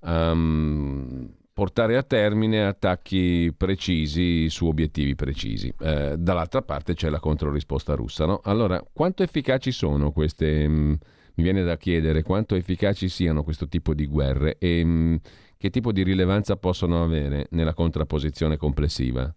[0.00, 5.74] um, portare a termine attacchi precisi su obiettivi precisi.
[5.80, 8.26] Eh, dall'altra parte c'è la controrisposta russa.
[8.26, 8.40] No?
[8.44, 10.68] Allora, quanto efficaci sono queste...
[10.68, 10.92] Mh, mm,
[11.34, 15.16] mi viene da chiedere quanto efficaci siano questo tipo di guerre e mh, mm,
[15.56, 19.34] che tipo di rilevanza possono avere nella contrapposizione complessiva.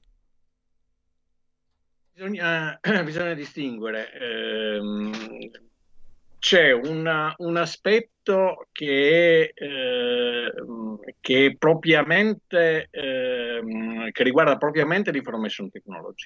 [2.14, 4.12] Bisogna, bisogna distinguere.
[4.14, 5.12] Ehm,
[6.42, 10.54] c'è una, un aspetto che, eh,
[11.20, 13.62] che, propriamente, eh,
[14.12, 16.26] che riguarda propriamente l'information technology.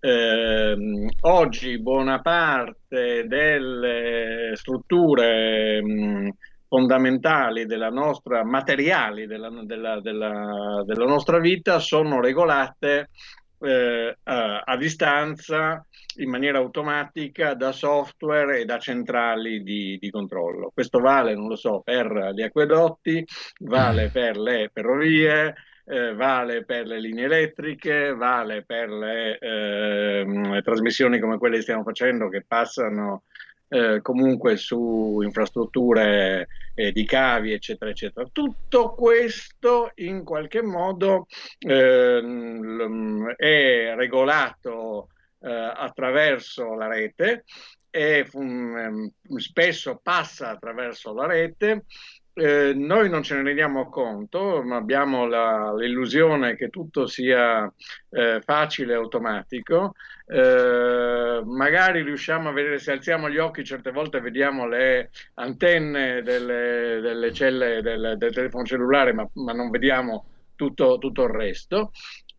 [0.00, 6.30] Eh, oggi buona parte delle strutture mh,
[6.66, 13.10] fondamentali della nostra, materiali della, della, della, della nostra vita sono regolate
[13.60, 15.84] eh, a, a, distanza
[16.16, 20.70] in maniera automatica da software e da centrali di, di, controllo.
[20.72, 23.24] Questo vale, non lo so, per gli acquedotti,
[23.60, 25.54] vale per le ferrovie,
[25.86, 31.82] eh, vale per le linee elettriche, vale per le eh, trasmissioni come quelle che stiamo
[31.82, 33.24] facendo che passano
[33.68, 38.28] eh, comunque su infrastrutture eh, di cavi, eccetera, eccetera.
[38.30, 41.26] Tutto questo in qualche modo
[41.58, 45.08] ehm, è regolato
[45.40, 47.44] eh, attraverso la rete
[47.90, 51.84] e um, spesso passa attraverso la rete
[52.34, 57.72] eh, noi non ce ne rendiamo conto, ma abbiamo la, l'illusione che tutto sia
[58.10, 59.94] eh, facile e automatico.
[60.26, 67.00] Eh, magari riusciamo a vedere, se alziamo gli occhi, certe volte vediamo le antenne delle,
[67.00, 71.92] delle celle del, del, telefono cellulare, ma, ma non vediamo tutto, tutto il resto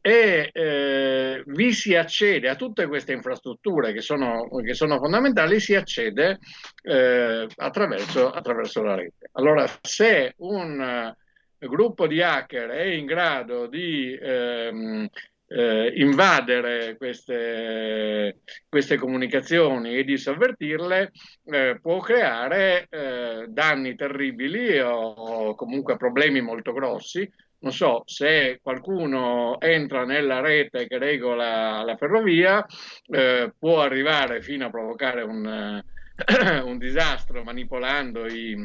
[0.05, 5.73] e eh, vi si accede a tutte queste infrastrutture che sono, che sono fondamentali, si
[5.73, 6.37] accede
[6.83, 9.29] eh, attraverso, attraverso, la rete.
[9.31, 11.15] Allora, se un
[11.59, 15.09] uh, gruppo di hacker è in grado di ehm,
[15.47, 21.11] eh, invadere queste, queste, comunicazioni e di sovvertirle,
[21.45, 27.27] eh, può creare eh, danni terribili o, o comunque problemi molto grossi
[27.59, 32.65] non so, se qualcuno entra nella rete che regola la ferrovia,
[33.07, 35.83] eh, può arrivare fino a provocare un,
[36.63, 38.55] un disastro manipolando i,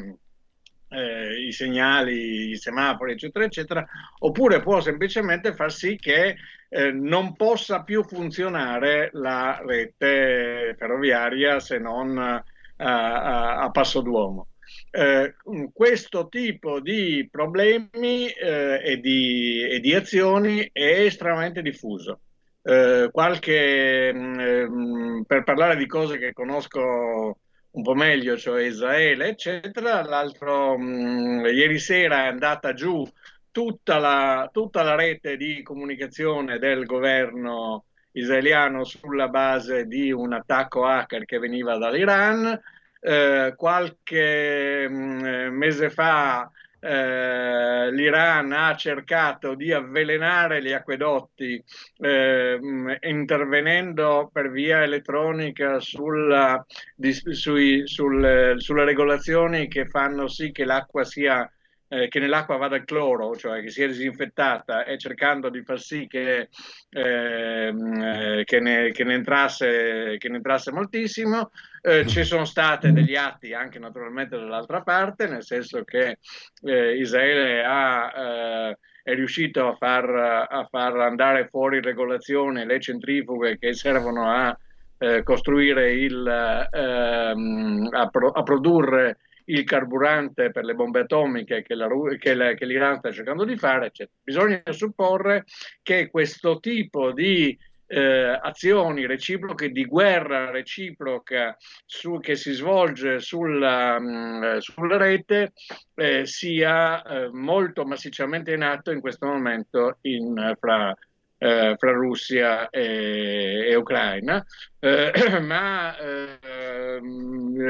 [0.91, 3.87] eh, i, segnali, i semafori, eccetera, eccetera,
[4.19, 6.37] oppure può semplicemente far sì che
[6.69, 12.43] eh, non possa più funzionare la rete ferroviaria se non a,
[12.77, 14.50] a, a passo d'uomo.
[14.91, 15.35] Eh,
[15.73, 22.21] questo tipo di problemi eh, e, di, e, di, azioni è estremamente diffuso.
[22.63, 27.39] Eh, qualche, mh, mm, per parlare di cose che conosco
[27.73, 33.07] un po' meglio, cioè Israele, eccetera, l'altro mh, mm, ieri sera è andata giù
[33.51, 40.85] tutta la, tutta la rete di comunicazione del governo israeliano sulla base di un attacco
[40.85, 42.61] hacker che veniva dall'Iran
[43.01, 46.51] eh, qualche mh, mm, mese fa
[46.83, 51.63] eh, l'Iran ha cercato di avvelenare gli acquedotti
[51.99, 52.59] eh,
[53.03, 61.05] intervenendo per via elettronica sulla, di, sui, sul, sulle regolazioni che fanno sì che l'acqua
[61.05, 61.51] sia
[61.93, 66.07] eh, che nell'acqua vada il cloro, cioè che sia disinfettata, e cercando di far sì
[66.07, 66.49] che,
[66.89, 71.51] ehm, eh, che, ne, che, ne, entrasse, che ne entrasse moltissimo.
[71.83, 76.19] Eh, ci sono stati degli atti anche naturalmente dall'altra parte, nel senso che
[76.63, 80.09] eh, Israele ha, eh, è riuscito a far,
[80.49, 84.57] a far, andare fuori regolazione le centrifughe che servono a
[84.99, 86.25] eh, costruire il,
[86.71, 89.19] ehm, a, pro, a produrre
[89.51, 93.57] il carburante per le bombe atomiche che, la, che, la, che l'Iran sta cercando di
[93.57, 94.17] fare, eccetera.
[94.23, 95.45] Bisogna supporre
[95.83, 97.57] che questo tipo di
[97.93, 105.53] eh, azioni reciproche di guerra reciproca su, che si svolge sulla, mh, mm, sulla rete
[105.97, 110.97] eh, sia eh, molto massicciamente in atto in questo momento in, fra,
[111.43, 114.45] eh, fra Russia e, e Ucraina,
[114.79, 117.01] eh, ma eh,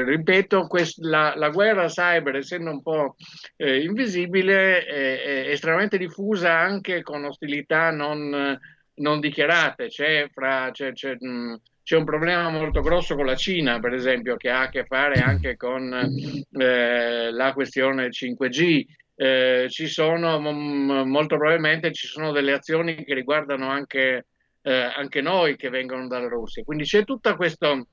[0.03, 3.15] ripeto, quest, la, la, guerra cyber, essendo un po'
[3.55, 8.59] eh, invisibile, è, è, estremamente diffusa anche con ostilità non,
[8.95, 9.87] non dichiarate.
[9.87, 14.35] C'è, fra, c'è, c'è, mh, c'è, un problema molto grosso con la Cina, per esempio,
[14.35, 18.85] che ha a che fare anche con eh, la questione 5G
[19.21, 24.25] eh, ci sono molto probabilmente ci sono delle azioni che riguardano anche,
[24.63, 26.63] eh, anche noi che vengono dalla Russia.
[26.63, 27.85] Quindi c'è tutto questo,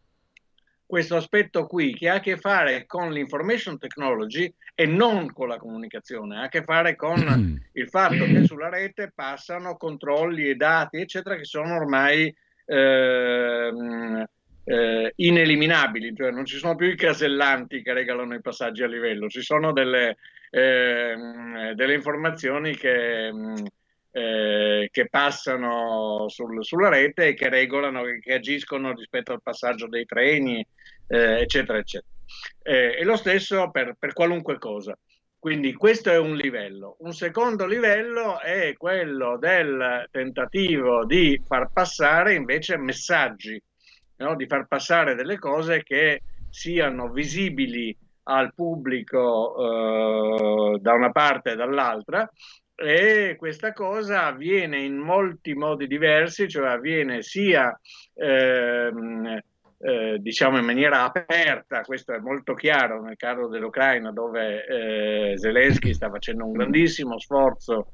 [0.87, 5.59] questo aspetto qui che ha a che fare con l'information technology e non con la
[5.59, 10.97] comunicazione, ha a che fare con il fatto che sulla rete passano controlli e dati,
[10.97, 14.27] eccetera, che sono ormai eh,
[14.69, 19.29] eh, ineliminabili, cioè non ci sono più i casellanti che regalano i passaggi a livello,
[19.29, 20.19] ci sono delle,
[20.51, 21.17] eh,
[21.75, 23.33] delle informazioni che,
[24.11, 30.05] eh, che passano sul, sulla rete e che regolano, che agiscono rispetto al passaggio dei
[30.05, 30.65] treni,
[31.07, 32.13] eh, eccetera, eccetera.
[32.63, 34.95] Eh, e lo stesso per, per qualunque cosa.
[35.39, 36.97] Quindi questo è un livello.
[36.99, 43.63] Un secondo livello è quello del tentativo di far passare invece messaggi,
[44.19, 44.37] no?
[44.37, 49.57] di far passare delle cose che siano visibili al pubblico
[50.75, 52.31] eh, da una parte e dall'altra
[52.75, 57.77] e questa cosa avviene in molti modi diversi, cioè avviene sia
[58.15, 59.41] ehm,
[59.81, 65.93] eh, diciamo in maniera aperta, questo è molto chiaro nel caso dell'Ucraina dove eh, Zelensky
[65.95, 67.93] sta facendo un grandissimo sforzo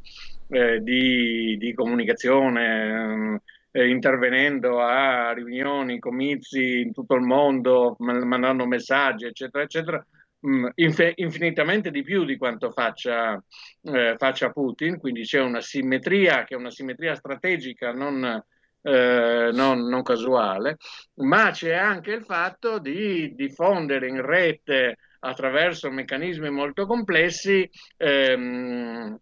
[0.48, 3.40] eh, di, di, comunicazione,
[3.76, 10.06] eh, intervenendo a riunioni, comizi in tutto il mondo, mandando messaggi, eccetera, eccetera,
[10.38, 10.68] mh,
[11.16, 13.42] infinitamente di più di quanto faccia,
[13.82, 18.42] eh, faccia Putin, quindi c'è una simmetria che è una simmetria strategica, non
[18.82, 20.76] eh, non, non, casuale,
[21.14, 29.18] ma c'è anche il fatto di diffondere in rete attraverso meccanismi molto complessi ehm,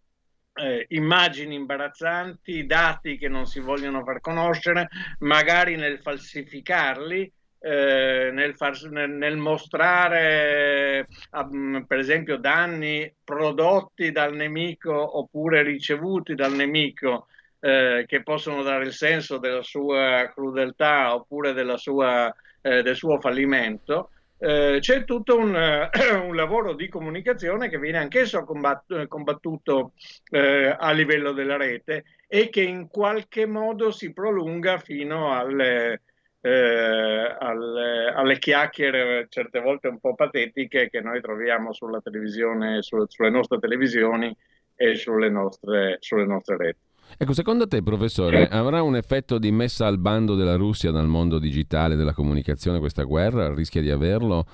[0.55, 4.89] eh, immagini imbarazzanti, dati che non si vogliono far conoscere,
[5.21, 7.33] magari nel falsificarli.
[7.65, 16.35] Eh, nel, far, nel, nel, mostrare eh, per esempio danni prodotti dal nemico oppure ricevuti
[16.35, 17.29] dal nemico
[17.61, 24.11] eh, che possono dare il senso della sua crudeltà oppure sua, eh, del suo fallimento,
[24.43, 25.55] eh, c'è tutto un,
[26.27, 29.93] un, lavoro di comunicazione che viene anch'esso combattuto
[30.31, 36.03] eh, a livello della rete e che in qualche modo si prolunga fino alle,
[36.41, 43.01] eh, alle, alle, chiacchiere certe volte un po' patetiche che noi troviamo sulla televisione, su,
[43.07, 44.37] sulle nostre televisioni
[44.75, 46.81] e sulle nostre, sulle nostre reti.
[47.17, 51.39] Ecco, secondo te, professore, avrà un effetto di messa al bando della Russia dal mondo
[51.39, 53.53] digitale della comunicazione questa guerra?
[53.55, 54.45] Rischia di averlo?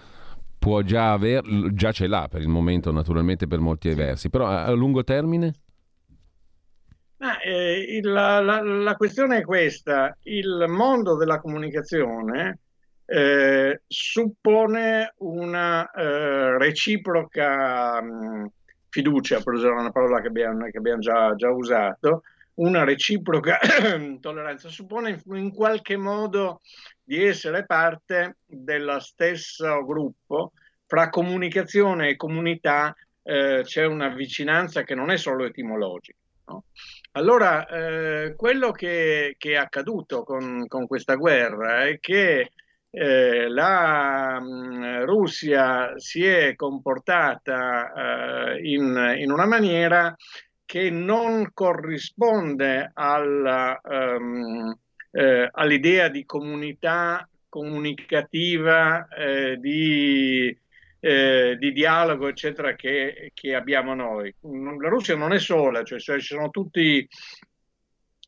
[0.59, 4.71] Può già averlo, già ce l'ha per il momento, naturalmente per molti versi, però a,
[4.73, 5.55] lungo termine?
[7.19, 12.59] Ah, eh, la, la, la, questione è questa, il mondo della comunicazione
[13.05, 18.51] eh, suppone una eh, reciproca mh,
[18.91, 22.23] fiducia, per usare una parola che abbiamo, che abbiamo già, già usato,
[22.59, 23.59] una reciproca
[24.21, 26.61] tolleranza, suppone in qualche modo
[27.03, 30.53] di essere parte dello stesso gruppo,
[30.87, 36.19] fra comunicazione e comunità eh, c'è una vicinanza che non è solo etimologica.
[36.47, 36.65] No?
[37.13, 42.53] Allora, eh, quello che, che, è accaduto con, con, questa guerra è che
[42.91, 50.15] eh, la mh, mm, Russia si è comportata eh, in, in, una maniera
[50.69, 54.79] che non corrisponde alla, um,
[55.13, 60.55] eh, all'idea di comunità comunicativa, eh, di,
[61.01, 64.31] eh, di, dialogo, eccetera, che, che, abbiamo noi.
[64.43, 67.09] La Russia non è sola, cioè, cioè ci sono tutti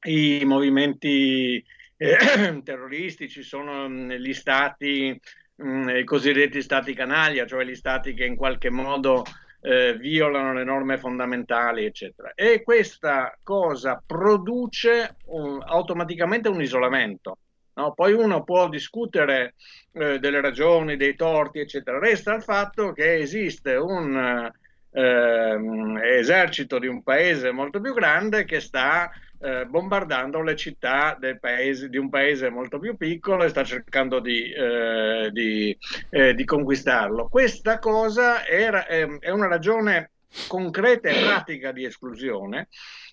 [0.04, 1.62] i movimenti
[1.98, 2.16] eh,
[2.64, 5.20] terroristici, sono mm, gli stati,
[5.56, 9.24] mh, mm, i cosiddetti stati canaglia, cioè gli stati che in qualche modo
[9.60, 12.32] eh, violano le norme fondamentali, eccetera.
[12.34, 17.38] E questa cosa produce un, automaticamente un isolamento.
[17.74, 17.92] No?
[17.92, 19.54] Poi uno può discutere
[19.92, 21.98] eh, delle ragioni, dei torti, eccetera.
[21.98, 24.50] Resta il fatto che esiste un
[24.92, 29.10] eh, esercito di un paese molto più grande che sta
[29.40, 34.52] eh, bombardando le città paese, di un paese molto più piccolo e sta cercando di,
[34.52, 35.76] eh, di,
[36.10, 37.28] eh, di conquistarlo.
[37.28, 40.12] Questa cosa era, è una ragione
[40.46, 42.68] concreta e pratica di esclusione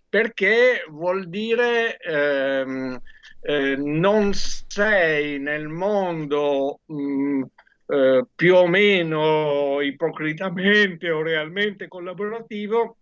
[0.09, 2.99] perché vuol dire ehm,
[3.41, 7.43] eh, non sei nel mondo mh, mm,
[7.87, 12.97] eh, più o meno ipocritamente o realmente collaborativo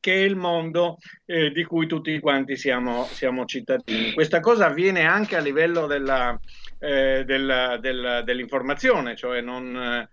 [0.00, 4.12] che è il mondo eh, di cui tutti quanti siamo, siamo, cittadini.
[4.12, 6.38] Questa cosa avviene anche a livello della,
[6.78, 10.08] eh, della, della, dell'informazione, cioè non,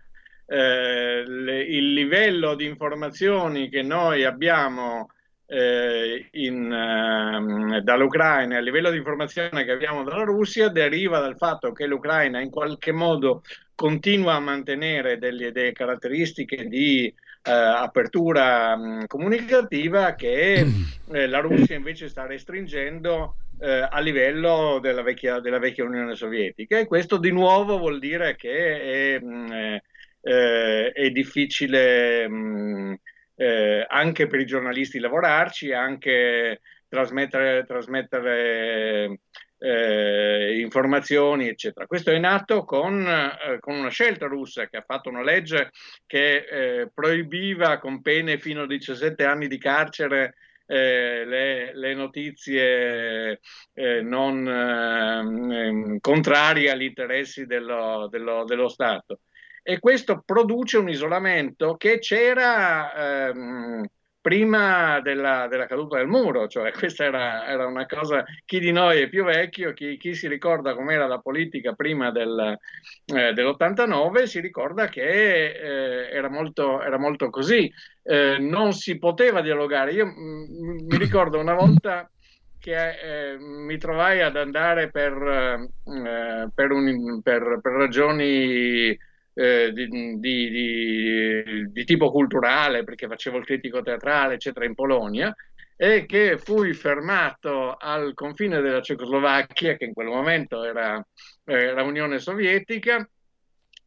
[0.46, 5.08] eh, le, il livello di informazioni che noi abbiamo
[5.46, 11.72] eh, in, ehm, dall'Ucraina, il livello di informazione che abbiamo dalla Russia deriva dal fatto
[11.72, 13.42] che l'Ucraina in qualche modo
[13.74, 17.12] continua a mantenere delle, delle caratteristiche di
[17.46, 20.66] eh, apertura mh, comunicativa che
[21.12, 26.78] eh, la Russia invece sta restringendo eh, a livello della vecchia, della vecchia, Unione Sovietica.
[26.78, 29.78] E questo di nuovo vuol dire che è, mh,
[30.22, 32.98] eh, è difficile mh,
[33.36, 39.20] eh, anche per i giornalisti lavorarci, anche trasmettere, trasmettere
[39.58, 41.86] eh, informazioni, eccetera.
[41.86, 45.70] Questo è nato con, eh, con, una scelta russa che ha fatto una legge
[46.06, 50.34] che eh, proibiva con pene fino a 17 anni di carcere
[50.66, 53.40] eh, le, le, notizie
[53.72, 59.20] eh, non eh, contrarie agli interessi dello, dello, dello, Stato.
[59.62, 63.84] E questo produce un isolamento che c'era ehm,
[64.26, 69.02] prima della, della, caduta del muro, cioè questa era, era, una cosa, chi di noi
[69.02, 72.58] è più vecchio, chi, chi si ricorda com'era la politica prima del,
[73.04, 77.72] eh, dell'89, si ricorda che eh, era, molto, era, molto, così,
[78.02, 79.92] eh, non si poteva dialogare.
[79.92, 82.10] Io m- mm, mi ricordo una volta
[82.58, 88.98] che eh, mi trovai ad andare per, eh, per, un, per, per ragioni
[89.38, 90.18] eh, di, di,
[90.50, 95.34] di, di, tipo culturale, perché facevo il critico teatrale, eccetera, in Polonia,
[95.76, 101.06] e che fui fermato al confine della Cecoslovacchia, che in quel momento era
[101.44, 103.06] eh, la Unione Sovietica,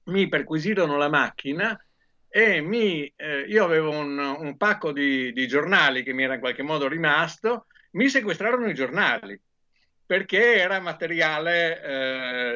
[0.06, 1.84] mi perquisirono la macchina
[2.28, 6.40] e mi, eh, io avevo un, un pacco di, di giornali che mi era in
[6.42, 9.40] qualche modo rimasto, mi sequestrarono i giornali
[10.10, 11.84] perché era materiale,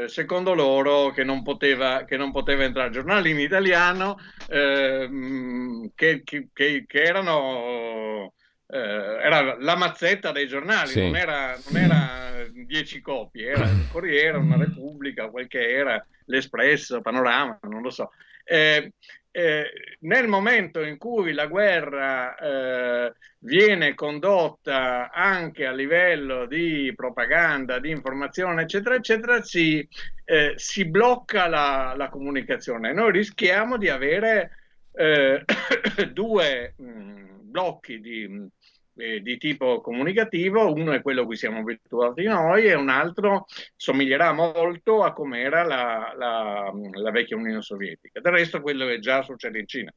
[0.06, 2.89] eh, secondo loro, che non poteva, che non poteva entrare.
[2.89, 8.34] Giornali in italiano eh, che, che, che, erano...
[8.66, 11.01] Eh, era la mazzetta dei giornali, sì.
[11.01, 17.01] non, era, non era dieci copie, era il Corriere, una Repubblica, quel che era, l'Espresso,
[17.01, 18.14] Panorama, non lo so.
[18.43, 18.93] Eh,
[19.36, 27.79] eh, nel momento in cui la guerra eh, viene condotta anche a livello di propaganda,
[27.79, 29.88] di informazione, eccetera, eccetera, si,
[30.25, 32.93] eh, si blocca la, la, comunicazione.
[32.93, 34.51] Noi rischiamo di avere
[34.93, 35.43] eh,
[36.13, 38.47] due mh, mm, blocchi di
[38.96, 43.46] eh, di tipo comunicativo, uno è quello a cui siamo abituati noi e un altro
[43.76, 48.20] somiglierà molto a come era la, la, la vecchia Unione Sovietica.
[48.20, 49.94] Del resto quello che già succede in Cina.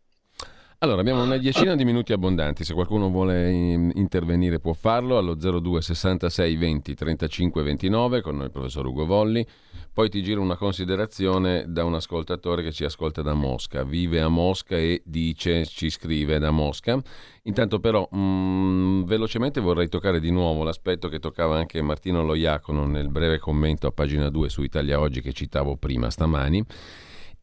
[0.81, 5.81] Allora, abbiamo una decina di minuti abbondanti, se qualcuno vuole intervenire può farlo allo 02
[5.81, 9.47] 66 20 35 29 con il professor Ugo Volli.
[9.91, 14.29] Poi ti giro una considerazione da un ascoltatore che ci ascolta da Mosca, vive a
[14.29, 17.01] Mosca e dice, ci scrive da Mosca.
[17.45, 22.85] Intanto però mh, mm, velocemente vorrei toccare di nuovo l'aspetto che toccava anche Martino Loiacono
[22.85, 26.63] nel breve commento a pagina 2 su Italia Oggi che citavo prima stamani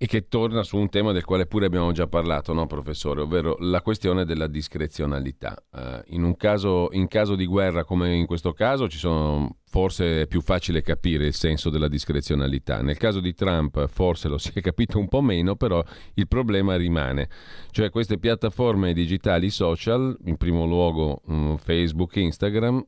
[0.03, 3.55] e che torna su un tema del quale pure abbiamo già parlato, no, professore, ovvero
[3.59, 5.55] la questione della discrezionalità.
[5.71, 10.27] Uh, in, caso, in caso di guerra come in questo caso ci sono forse è
[10.27, 12.81] più facile capire il senso della discrezionalità.
[12.81, 15.81] Nel caso di Trump forse lo si è capito un po' meno, però
[16.15, 17.29] il problema rimane.
[17.71, 22.83] Cioè queste piattaforme digitali social, in primo luogo um, Facebook, Instagram,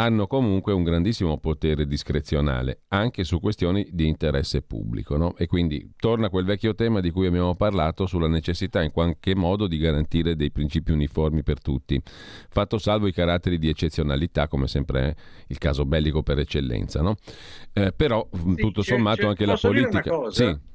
[0.00, 5.16] hanno comunque un grandissimo potere discrezionale anche su questioni di interesse pubblico.
[5.16, 5.34] No?
[5.36, 9.66] E quindi torna quel vecchio tema di cui abbiamo parlato sulla necessità in qualche modo
[9.66, 12.00] di garantire dei principi uniformi per tutti,
[12.48, 15.14] fatto salvo i caratteri di eccezionalità, come sempre è
[15.48, 17.02] il caso bellico per eccellenza.
[17.02, 17.16] No?
[17.72, 20.30] Eh, però sì, tutto sommato anche la politica...
[20.30, 20.67] Sì.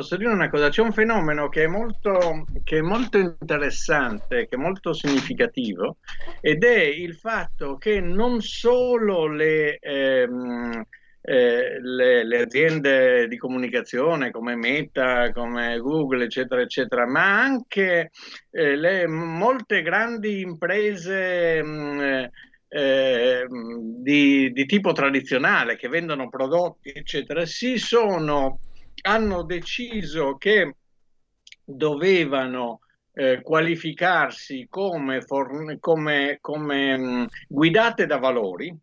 [0.00, 4.56] Posso dire una cosa, c'è un fenomeno che è, molto, che è molto interessante, che
[4.56, 5.98] è molto significativo,
[6.40, 10.82] ed è il fatto che non solo le, ehm,
[11.20, 18.10] eh, le, le, aziende di comunicazione come Meta, come Google, eccetera, eccetera, ma anche
[18.52, 22.30] eh, le molte grandi imprese mh,
[22.68, 28.60] eh, di, di tipo tradizionale che vendono prodotti, eccetera, si sono
[29.02, 30.76] hanno deciso che
[31.64, 32.80] dovevano
[33.12, 38.74] eh, qualificarsi come, forn- come, come mh, mm, guidate da valori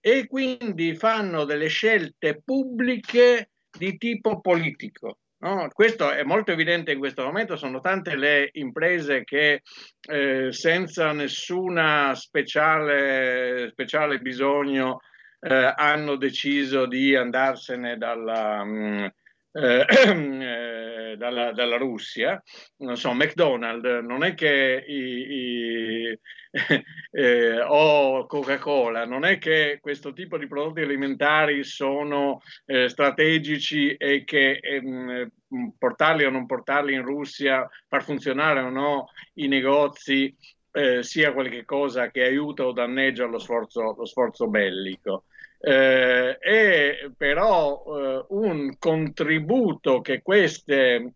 [0.00, 5.18] e quindi fanno delle scelte pubbliche di tipo politico.
[5.38, 5.68] No?
[5.72, 9.62] Questo è molto evidente in questo momento, sono tante le imprese che
[10.08, 15.00] eh, senza nessuna speciale, speciale bisogno
[15.40, 19.06] eh, hanno deciso di andarsene dalla, mh, mm,
[19.54, 19.86] eh,
[21.12, 22.42] eh, dalla, dalla, Russia,
[22.78, 24.96] non so, McDonald's, non è che i,
[25.32, 26.18] i,
[27.12, 34.24] eh, o Coca-Cola, non è che questo tipo di prodotti alimentari sono eh, strategici e
[34.24, 35.30] che ehm,
[35.78, 40.36] portarli o non portarli in Russia, far funzionare o no i negozi
[40.72, 45.26] eh, sia qualcosa che aiuta o danneggia lo sforzo, lo sforzo bellico
[45.64, 51.14] eh, è però eh, un contributo che queste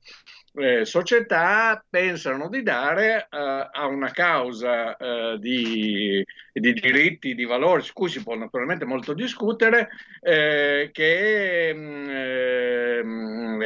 [0.54, 7.82] eh, società pensano di dare eh, a una causa eh, di, di, diritti, di valori,
[7.82, 9.88] su cui si può naturalmente molto discutere,
[10.20, 13.60] eh, che, mm,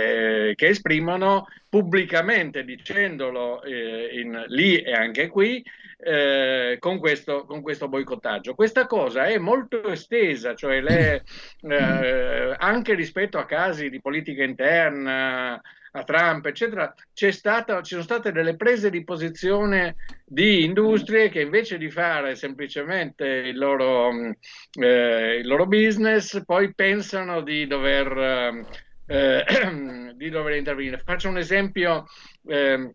[0.55, 5.63] che, esprimono pubblicamente, dicendolo in, lì e anche qui,
[6.05, 8.55] eh, con, questo, con, questo, boicottaggio.
[8.55, 11.23] Questa cosa è molto estesa, cioè le,
[11.63, 15.61] eh, anche rispetto a casi di politica interna,
[15.93, 21.77] a Trump, eccetera, stata, ci sono state delle prese di posizione di industrie che invece
[21.77, 28.65] di fare semplicemente il loro, eh, il loro business, poi pensano di dover,
[29.07, 29.45] eh,
[30.17, 31.03] di dover intervenire.
[31.05, 32.07] Faccio un esempio,
[32.47, 32.95] eh,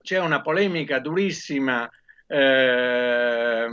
[0.00, 1.88] c'è una polemica durissima
[2.26, 3.66] eh,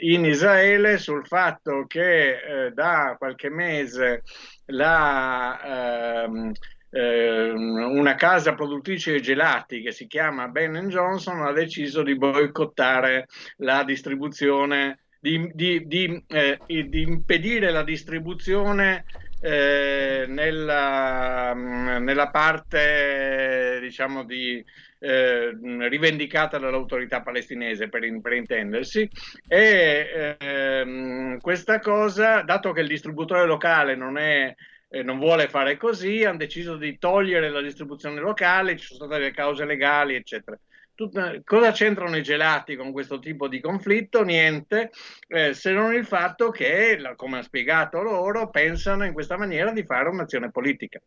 [0.00, 4.22] in Israele sul fatto che eh, da qualche mese
[4.66, 6.52] la, ehm,
[6.90, 13.28] eh, una casa produttrice di gelati che si chiama Ben Johnson ha deciso di boicottare
[13.58, 19.04] la distribuzione, di, di, di, eh, di impedire la distribuzione
[19.40, 24.62] eh, nella, nella, parte diciamo di
[24.98, 25.56] eh,
[25.88, 29.08] rivendicata dall'autorità palestinese per, in, per intendersi.
[29.48, 34.54] E ehm, questa cosa dato che il distributore locale non è
[34.90, 39.22] eh, non vuole fare così, hanno deciso di togliere la distribuzione locale, ci sono state
[39.22, 40.58] le cause legali, eccetera.
[40.94, 44.22] Tut- cosa c'entrano i gelati con questo tipo di conflitto?
[44.22, 44.90] Niente,
[45.28, 49.84] eh, se non il fatto che, come ha spiegato loro, pensano in questa maniera di
[49.84, 51.00] fare un'azione politica.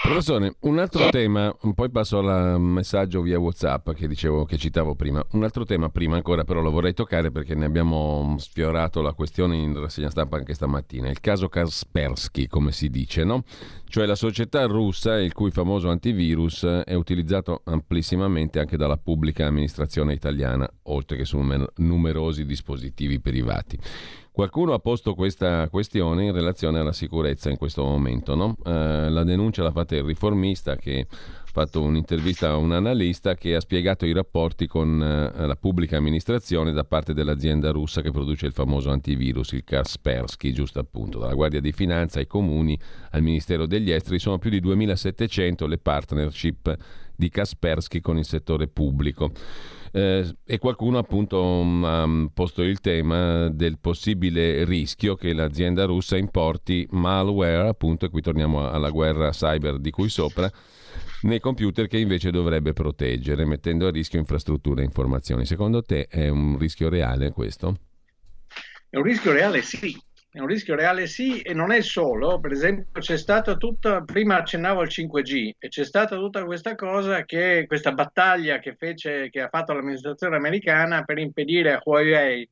[0.00, 5.22] Professore, un altro tema, poi passo al messaggio via WhatsApp che dicevo che citavo prima.
[5.32, 9.56] Un altro tema prima ancora però lo vorrei toccare perché ne abbiamo sfiorato la questione
[9.56, 11.10] in rassegna stampa anche stamattina.
[11.10, 13.42] Il caso Kaspersky, come si dice, no?
[13.88, 20.12] Cioè la società russa il cui famoso antivirus è utilizzato amplissimamente anche dalla pubblica amministrazione
[20.12, 21.38] italiana, oltre che su
[21.74, 23.78] numerosi dispositivi privati.
[24.38, 28.36] Qualcuno ha posto questa questione in relazione alla sicurezza in questo momento.
[28.36, 28.56] No?
[28.64, 31.08] Eh, la denuncia l'ha fatta il riformista che
[31.50, 36.72] fatto un'intervista a un analista che ha spiegato i rapporti con eh, la pubblica amministrazione
[36.72, 41.18] da parte dell'azienda russa che produce il famoso antivirus, il Kaspersky, giusto appunto.
[41.18, 42.78] Dalla Guardia di Finanza ai comuni,
[43.10, 46.76] al Ministero degli Esteri, sono più di 2700 le partnership
[47.16, 49.32] di Kaspersky con il settore pubblico.
[49.90, 56.16] Eh, e qualcuno appunto um, ha posto il tema del possibile rischio che l'azienda russa
[56.16, 60.50] importi malware, appunto, e qui torniamo alla guerra cyber di cui sopra,
[61.22, 65.44] nei computer che invece dovrebbe proteggere, mettendo a rischio infrastrutture e informazioni.
[65.46, 67.76] Secondo te è un rischio reale questo?
[68.88, 69.94] È un rischio reale, sì,
[70.30, 74.36] è un rischio reale sì e non è solo, per esempio c'è stata tutta, prima
[74.36, 79.40] accennavo al 5G e c'è stata tutta questa cosa che, questa battaglia che, fece, che
[79.40, 82.48] ha fatto l'amministrazione americana per impedire a Huawei,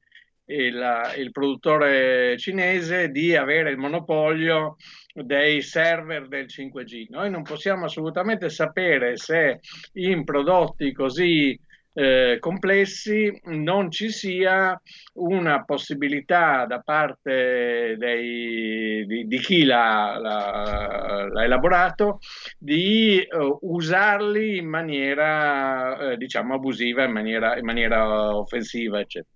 [0.47, 4.77] il, il produttore cinese, di avere il monopolio
[5.23, 7.07] dei server del 5G.
[7.09, 9.61] Noi non possiamo assolutamente sapere se
[9.95, 11.59] in prodotti così
[11.99, 14.79] eh, complessi non ci sia
[15.15, 22.19] una possibilità da parte dei, di, di, chi l'ha, l'ha, l'ha, elaborato
[22.59, 29.36] di uh, usarli in maniera eh, diciamo abusiva, in maniera, in maniera offensiva, eccetera.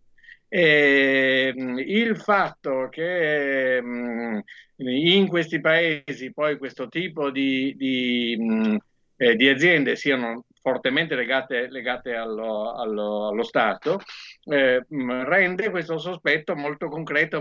[0.53, 4.38] E, mm, il fatto che mm,
[4.78, 8.76] in questi paesi poi questo tipo di, di, mm,
[9.16, 14.01] eh, di aziende siano fortemente legate, legate allo, allo, allo, Stato,
[14.46, 17.38] eh, rende questo sospetto molto concreto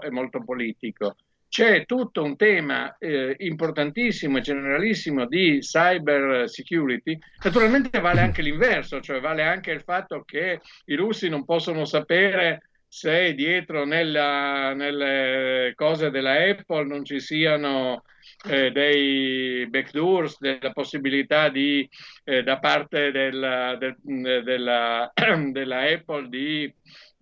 [0.00, 1.16] e molto politico.
[1.54, 7.16] C'è tutto un tema eh, importantissimo e generalissimo di cyber security.
[7.44, 12.70] Naturalmente vale anche l'inverso, cioè vale anche il fatto che i russi non possono sapere
[12.88, 18.02] se dietro nella, nelle cose della Apple non ci siano
[18.48, 21.88] eh, dei backdoors, della possibilità di,
[22.24, 23.94] eh, da parte della, del,
[24.42, 25.12] della,
[25.52, 26.74] della, Apple di,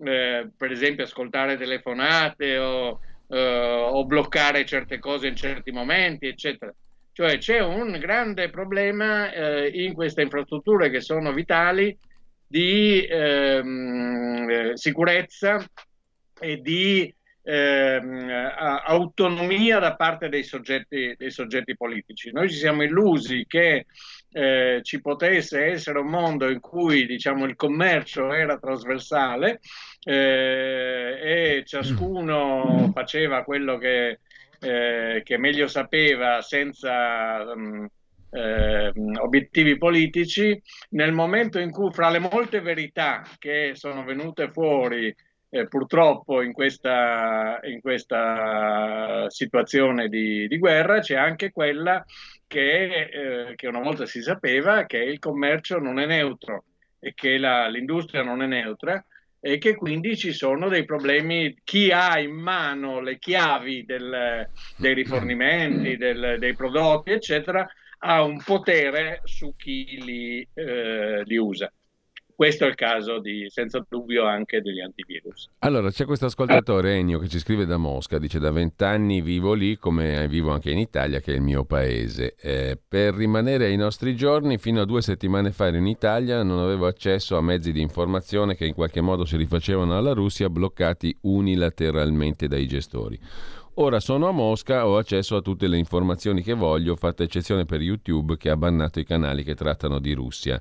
[0.05, 2.99] eh, per esempio, ascoltare telefonate o,
[3.33, 6.73] eh, o bloccare certe cose in certi momenti, eccetera.
[7.13, 11.97] Cioè c'è un grande problema eh, in queste infrastrutture che sono vitali
[12.47, 15.65] di ehm, eh, sicurezza
[16.39, 18.31] e di ehm,
[18.85, 22.31] autonomia da parte dei soggetti, dei soggetti, politici.
[22.33, 23.87] Noi ci siamo illusi che
[24.33, 29.61] eh, ci potesse essere un mondo in cui diciamo, il commercio era trasversale
[30.05, 34.21] eh, e ciascuno faceva quello che,
[34.61, 37.43] eh, che meglio sapeva senza...
[37.53, 37.89] Um,
[38.35, 40.59] eh, obiettivi politici,
[40.91, 45.15] nel momento in cui fra le molte verità che sono venute fuori
[45.55, 52.03] eh, purtroppo in questa, in questa situazione di, di, guerra c'è anche quella
[52.53, 56.65] che, eh, che, una volta si sapeva che il commercio non è neutro
[56.99, 59.03] e che la, l'industria non è neutra
[59.41, 64.47] e che quindi ci sono dei problemi, chi ha in mano le chiavi del,
[64.77, 67.67] dei rifornimenti, del, dei prodotti, eccetera,
[68.01, 71.73] ha un potere su chi li, eh, li usa.
[72.43, 75.49] Questo è il caso di, senza dubbio anche degli antivirus.
[75.61, 79.77] Allora, c'è questo ascoltatore Ennio che ci scrive da Mosca, dice da vent'anni vivo lì
[79.77, 82.35] come vivo anche in Italia, che è il mio paese.
[82.35, 86.59] Eh, per rimanere ai nostri giorni, fino a due settimane fa ero in Italia, non
[86.59, 91.17] avevo accesso a mezzi di informazione che in qualche modo si rifacevano alla Russia, bloccati
[91.21, 93.17] unilateralmente dai gestori.
[93.75, 97.81] Ora sono a Mosca, ho accesso a tutte le informazioni che voglio, fatta eccezione per
[97.81, 100.61] YouTube che ha bannato i canali che trattano di Russia.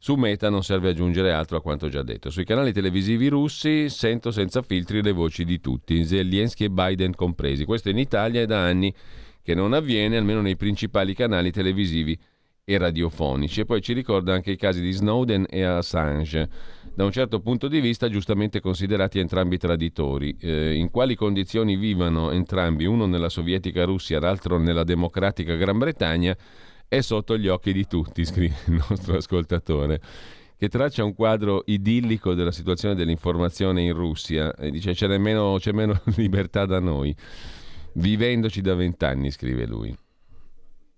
[0.00, 2.30] Su Meta non serve aggiungere altro a quanto già detto.
[2.30, 7.64] Sui canali televisivi russi sento senza filtri le voci di tutti, Zelensky e Biden compresi.
[7.64, 8.94] Questo in Italia è da anni
[9.42, 12.16] che non avviene, almeno nei principali canali televisivi
[12.64, 13.62] e radiofonici.
[13.62, 16.48] E poi ci ricorda anche i casi di Snowden e Assange,
[16.94, 20.36] da un certo punto di vista giustamente considerati entrambi traditori.
[20.38, 26.36] Eh, in quali condizioni vivano entrambi, uno nella sovietica Russia, l'altro nella democratica Gran Bretagna,
[26.88, 30.00] è sotto gli occhi di tutti, scrive il nostro ascoltatore
[30.58, 35.70] che traccia un quadro idillico della situazione dell'informazione in Russia e dice c'è meno, c'è
[35.70, 37.14] meno libertà da noi,
[37.92, 39.96] vivendoci da vent'anni, scrive lui.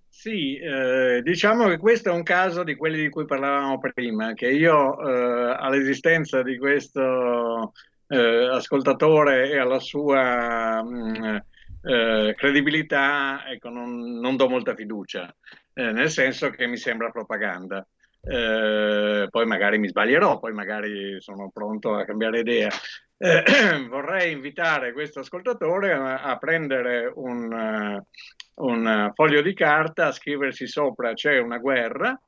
[0.09, 4.51] Sì, eh, diciamo che questo è un caso di quelli di cui parlavamo prima, che
[4.51, 7.73] io eh, all'esistenza di questo
[8.07, 11.37] eh, ascoltatore e alla sua mh, mm,
[11.83, 15.35] eh, credibilità ecco, non, non, do molta fiducia,
[15.75, 17.87] eh, nel senso che mi sembra propaganda.
[18.23, 22.71] Eh, poi magari mi sbaglierò, poi magari sono pronto a cambiare idea.
[23.17, 23.43] Eh,
[23.89, 30.67] vorrei invitare questo ascoltatore a, a prendere un, uh, un, foglio di carta, a scriversi
[30.67, 32.19] sopra c'è una guerra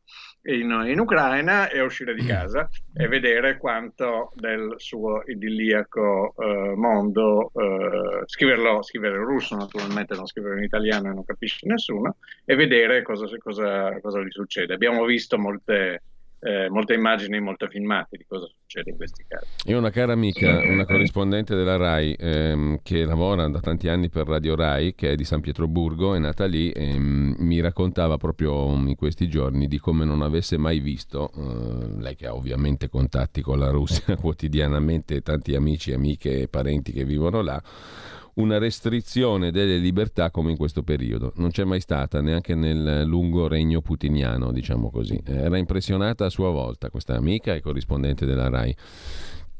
[0.45, 7.51] in, in, Ucraina e uscire di casa e vedere quanto del suo idilliaco uh, mondo,
[7.53, 12.55] uh, scriverlo, scrivere in russo naturalmente, non scrivere in italiano e non capisce nessuno, e
[12.55, 14.75] vedere cosa, cosa, cosa gli succede.
[14.75, 16.03] Abbiamo visto molte
[16.45, 19.47] eh, molte immagini, molte filmati di cosa succede in questi casi.
[19.67, 24.09] Io ho una cara amica, una corrispondente della RAI ehm, che lavora da tanti anni
[24.09, 28.17] per Radio RAI, che è di San Pietroburgo, è nata lì e mm, mi raccontava
[28.17, 32.89] proprio in questi giorni di come non avesse mai visto, eh, lei che ha ovviamente
[32.89, 37.63] contatti con la Russia quotidianamente, tanti amici, amiche e parenti che vivono là,
[38.35, 41.33] una restrizione delle libertà come in questo periodo.
[41.37, 45.21] Non c'è mai stata neanche nel lungo regno putiniano, diciamo così.
[45.25, 48.77] Era impressionata a sua volta questa amica e corrispondente della RAI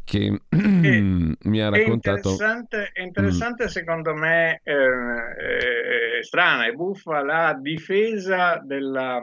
[0.05, 2.29] che mi ha raccontato...
[2.29, 3.69] È interessante, è interessante mm.
[3.69, 9.23] secondo me, eh, eh, strana e buffa la difesa della,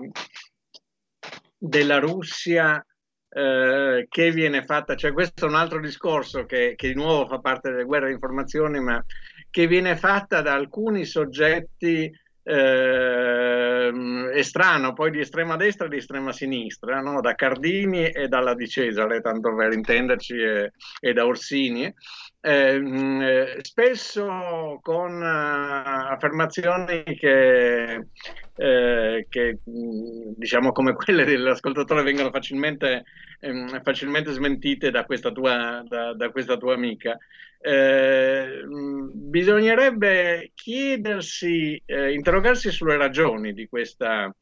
[1.57, 2.83] della Russia
[3.31, 7.39] eh, che viene fatta, cioè questo è un altro discorso che, che, di nuovo fa
[7.39, 9.03] parte delle guerre di informazioni, ma
[9.49, 12.11] che viene fatta da alcuni soggetti
[12.49, 13.91] eh,
[14.33, 17.21] è strano, poi di estrema destra e di estrema sinistra, no?
[17.21, 21.93] da Cardini e dalla Di Cesare, tanto per intenderci, e, e da Orsini,
[22.41, 28.05] ehm, eh, spesso con uh, affermazioni che,
[28.55, 33.03] eh, che, diciamo come quelle dell'ascoltatore vengono facilmente,
[33.41, 37.17] ehm, facilmente smentite da questa tua, da, da questa tua amica.
[37.61, 38.61] Eh,
[39.13, 44.33] bisognerebbe chiedersi, eh, interrogarsi sulle ragioni di, questa,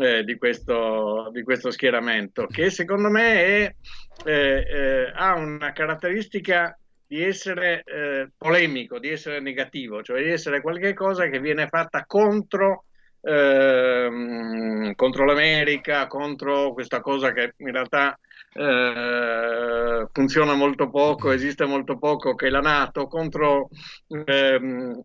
[0.00, 3.74] eh, di, questo, di, questo, schieramento, che secondo me è,
[4.24, 7.84] eh, eh, ha una caratteristica di essere
[8.36, 12.86] polemico, di essere negativo, cioè di essere qualcosa che viene fatta contro,
[13.24, 18.18] ehm, contro l'America, contro questa cosa che in realtà
[18.52, 23.68] eh, funziona molto poco, esiste molto poco, che è la Nato, contro,
[24.08, 25.00] ehm,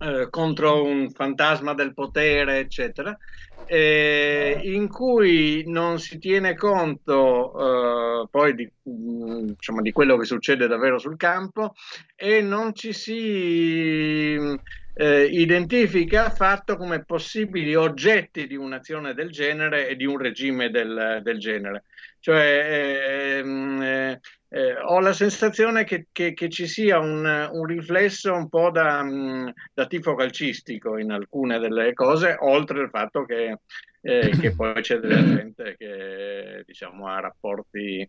[0.00, 3.16] eh, contro un fantasma del potere, eccetera,
[3.64, 10.66] eh, in cui non si tiene conto eh, poi di, diciamo, di quello che succede
[10.66, 11.74] davvero sul campo
[12.16, 14.36] e non ci si
[15.00, 21.20] eh, identifica affatto come possibili oggetti di un'azione del genere e di un regime del,
[21.22, 21.84] del genere.
[22.18, 28.34] Cioè, ehm, eh, eh, ho la sensazione che, che, che ci sia un, un, riflesso
[28.34, 33.60] un po' da, mm, da, tifo calcistico in alcune delle cose, oltre al fatto che,
[34.00, 38.00] eh, che poi c'è della gente che diciamo, ha rapporti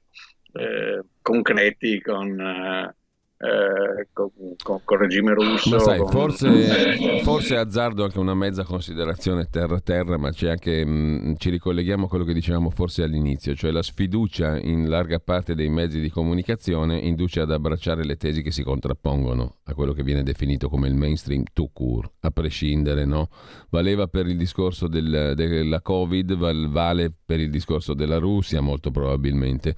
[0.53, 2.95] eh, concreti con,
[3.41, 4.29] eh, con,
[4.61, 5.69] con, il regime russo.
[5.69, 6.09] Ma sai, con...
[6.09, 12.05] forse, forse azzardo anche una mezza considerazione terra-terra, ma c'è anche, mh, mm, ci ricolleghiamo
[12.05, 16.09] a quello che dicevamo forse all'inizio, cioè la sfiducia in larga parte dei mezzi di
[16.09, 20.89] comunicazione induce ad abbracciare le tesi che si contrappongono a quello che viene definito come
[20.89, 23.29] il mainstream tout court, a prescindere, no?
[23.69, 26.35] Valeva per il discorso del, della Covid,
[26.67, 29.75] vale per il discorso della Russia molto probabilmente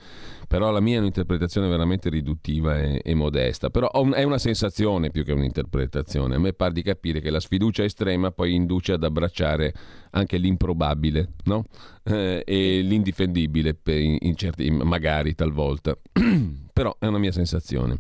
[0.52, 5.24] però la mia è un'interpretazione veramente riduttiva e, e modesta, però è una sensazione più
[5.24, 6.36] che un'interpretazione.
[6.36, 9.74] A me pare di capire che la sfiducia estrema poi induce ad abbracciare
[10.12, 11.66] anche l'improbabile no?
[12.04, 15.98] eh, e l'indifendibile, in, in certi, magari talvolta,
[16.74, 18.00] però è una mia sensazione.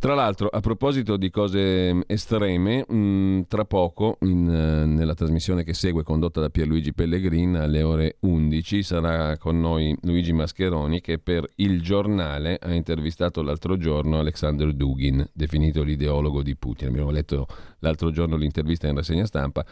[0.00, 5.14] Tra l'altro, a proposito di cose mm, estreme, mh, mm, tra poco, in, uh, nella
[5.14, 11.00] trasmissione che segue, condotta da Pierluigi Pellegrin, alle ore 11, sarà con noi Luigi Mascheroni,
[11.00, 16.86] che per Il Giornale ha intervistato l'altro giorno Alexander Dugin, definito l'ideologo di Putin.
[16.90, 17.48] Abbiamo letto
[17.80, 19.64] l'altro giorno l'intervista in rassegna stampa.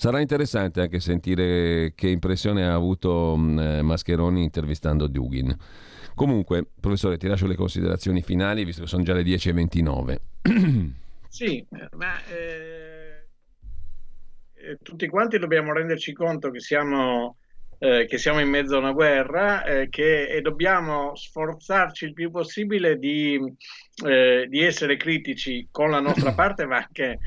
[0.00, 5.52] Sarà interessante anche sentire che impressione ha avuto mm, eh, Mascheroni intervistando Dugin.
[6.14, 10.16] Comunque, professore, ti lascio le considerazioni finali, visto che sono già le 10.29.
[11.28, 13.26] sì, ma eh,
[14.54, 17.38] eh, tutti quanti dobbiamo renderci conto che siamo,
[17.80, 22.30] eh, che siamo in mezzo a una guerra eh, che, e dobbiamo sforzarci il più
[22.30, 23.36] possibile di,
[24.06, 27.18] eh, di essere critici con la nostra parte, ma anche,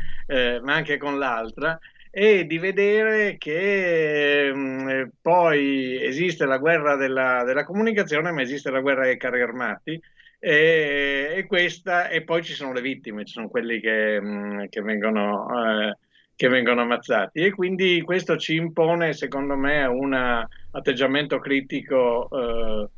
[0.63, 1.77] ma anche con l'altra
[2.13, 8.69] e di vedere che mh, mm, poi esiste la guerra della, della, comunicazione, ma esiste
[8.69, 9.99] la guerra dei carri armati.
[10.37, 14.63] E, e, questa, e poi ci sono le vittime, ci sono quelli che, mh, mm,
[14.69, 15.47] che, vengono,
[15.89, 15.97] eh,
[16.35, 17.39] che vengono ammazzati.
[17.39, 22.89] E quindi questo ci impone, secondo me, un atteggiamento critico eh,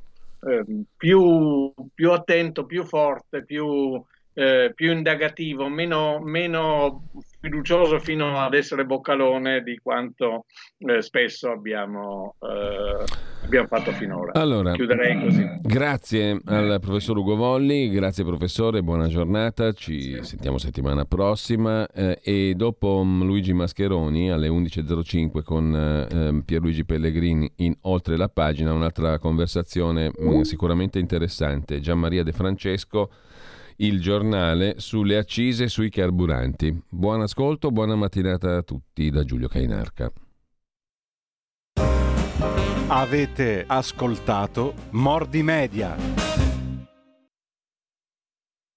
[0.49, 0.65] eh,
[0.97, 4.01] più, più, attento, più forte, più,
[4.33, 7.09] eh, più indagativo, meno, meno
[7.43, 10.45] fiducioso fino ad essere boccalone di quanto
[10.77, 13.03] eh, spesso abbiamo, eh,
[13.43, 14.31] abbiamo, fatto finora.
[14.39, 15.45] Allora, Chiuderei così.
[15.61, 20.23] Grazie al professor Ugo Volli, grazie professore, buona giornata, ci sì.
[20.23, 25.75] sentiamo settimana prossima eh, e dopo um, Luigi Mascheroni alle 11.05 con
[26.09, 31.81] eh, Pierluigi Pellegrini in Oltre la pagina, un'altra conversazione mm, sicuramente interessante.
[31.81, 33.09] Gian Maria De Francesco
[33.77, 36.81] il giornale sulle accise sui carburanti.
[36.89, 40.11] Buon ascolto, buona mattinata a tutti da Giulio Cainarca.
[42.87, 46.32] Avete ascoltato Mordi Media.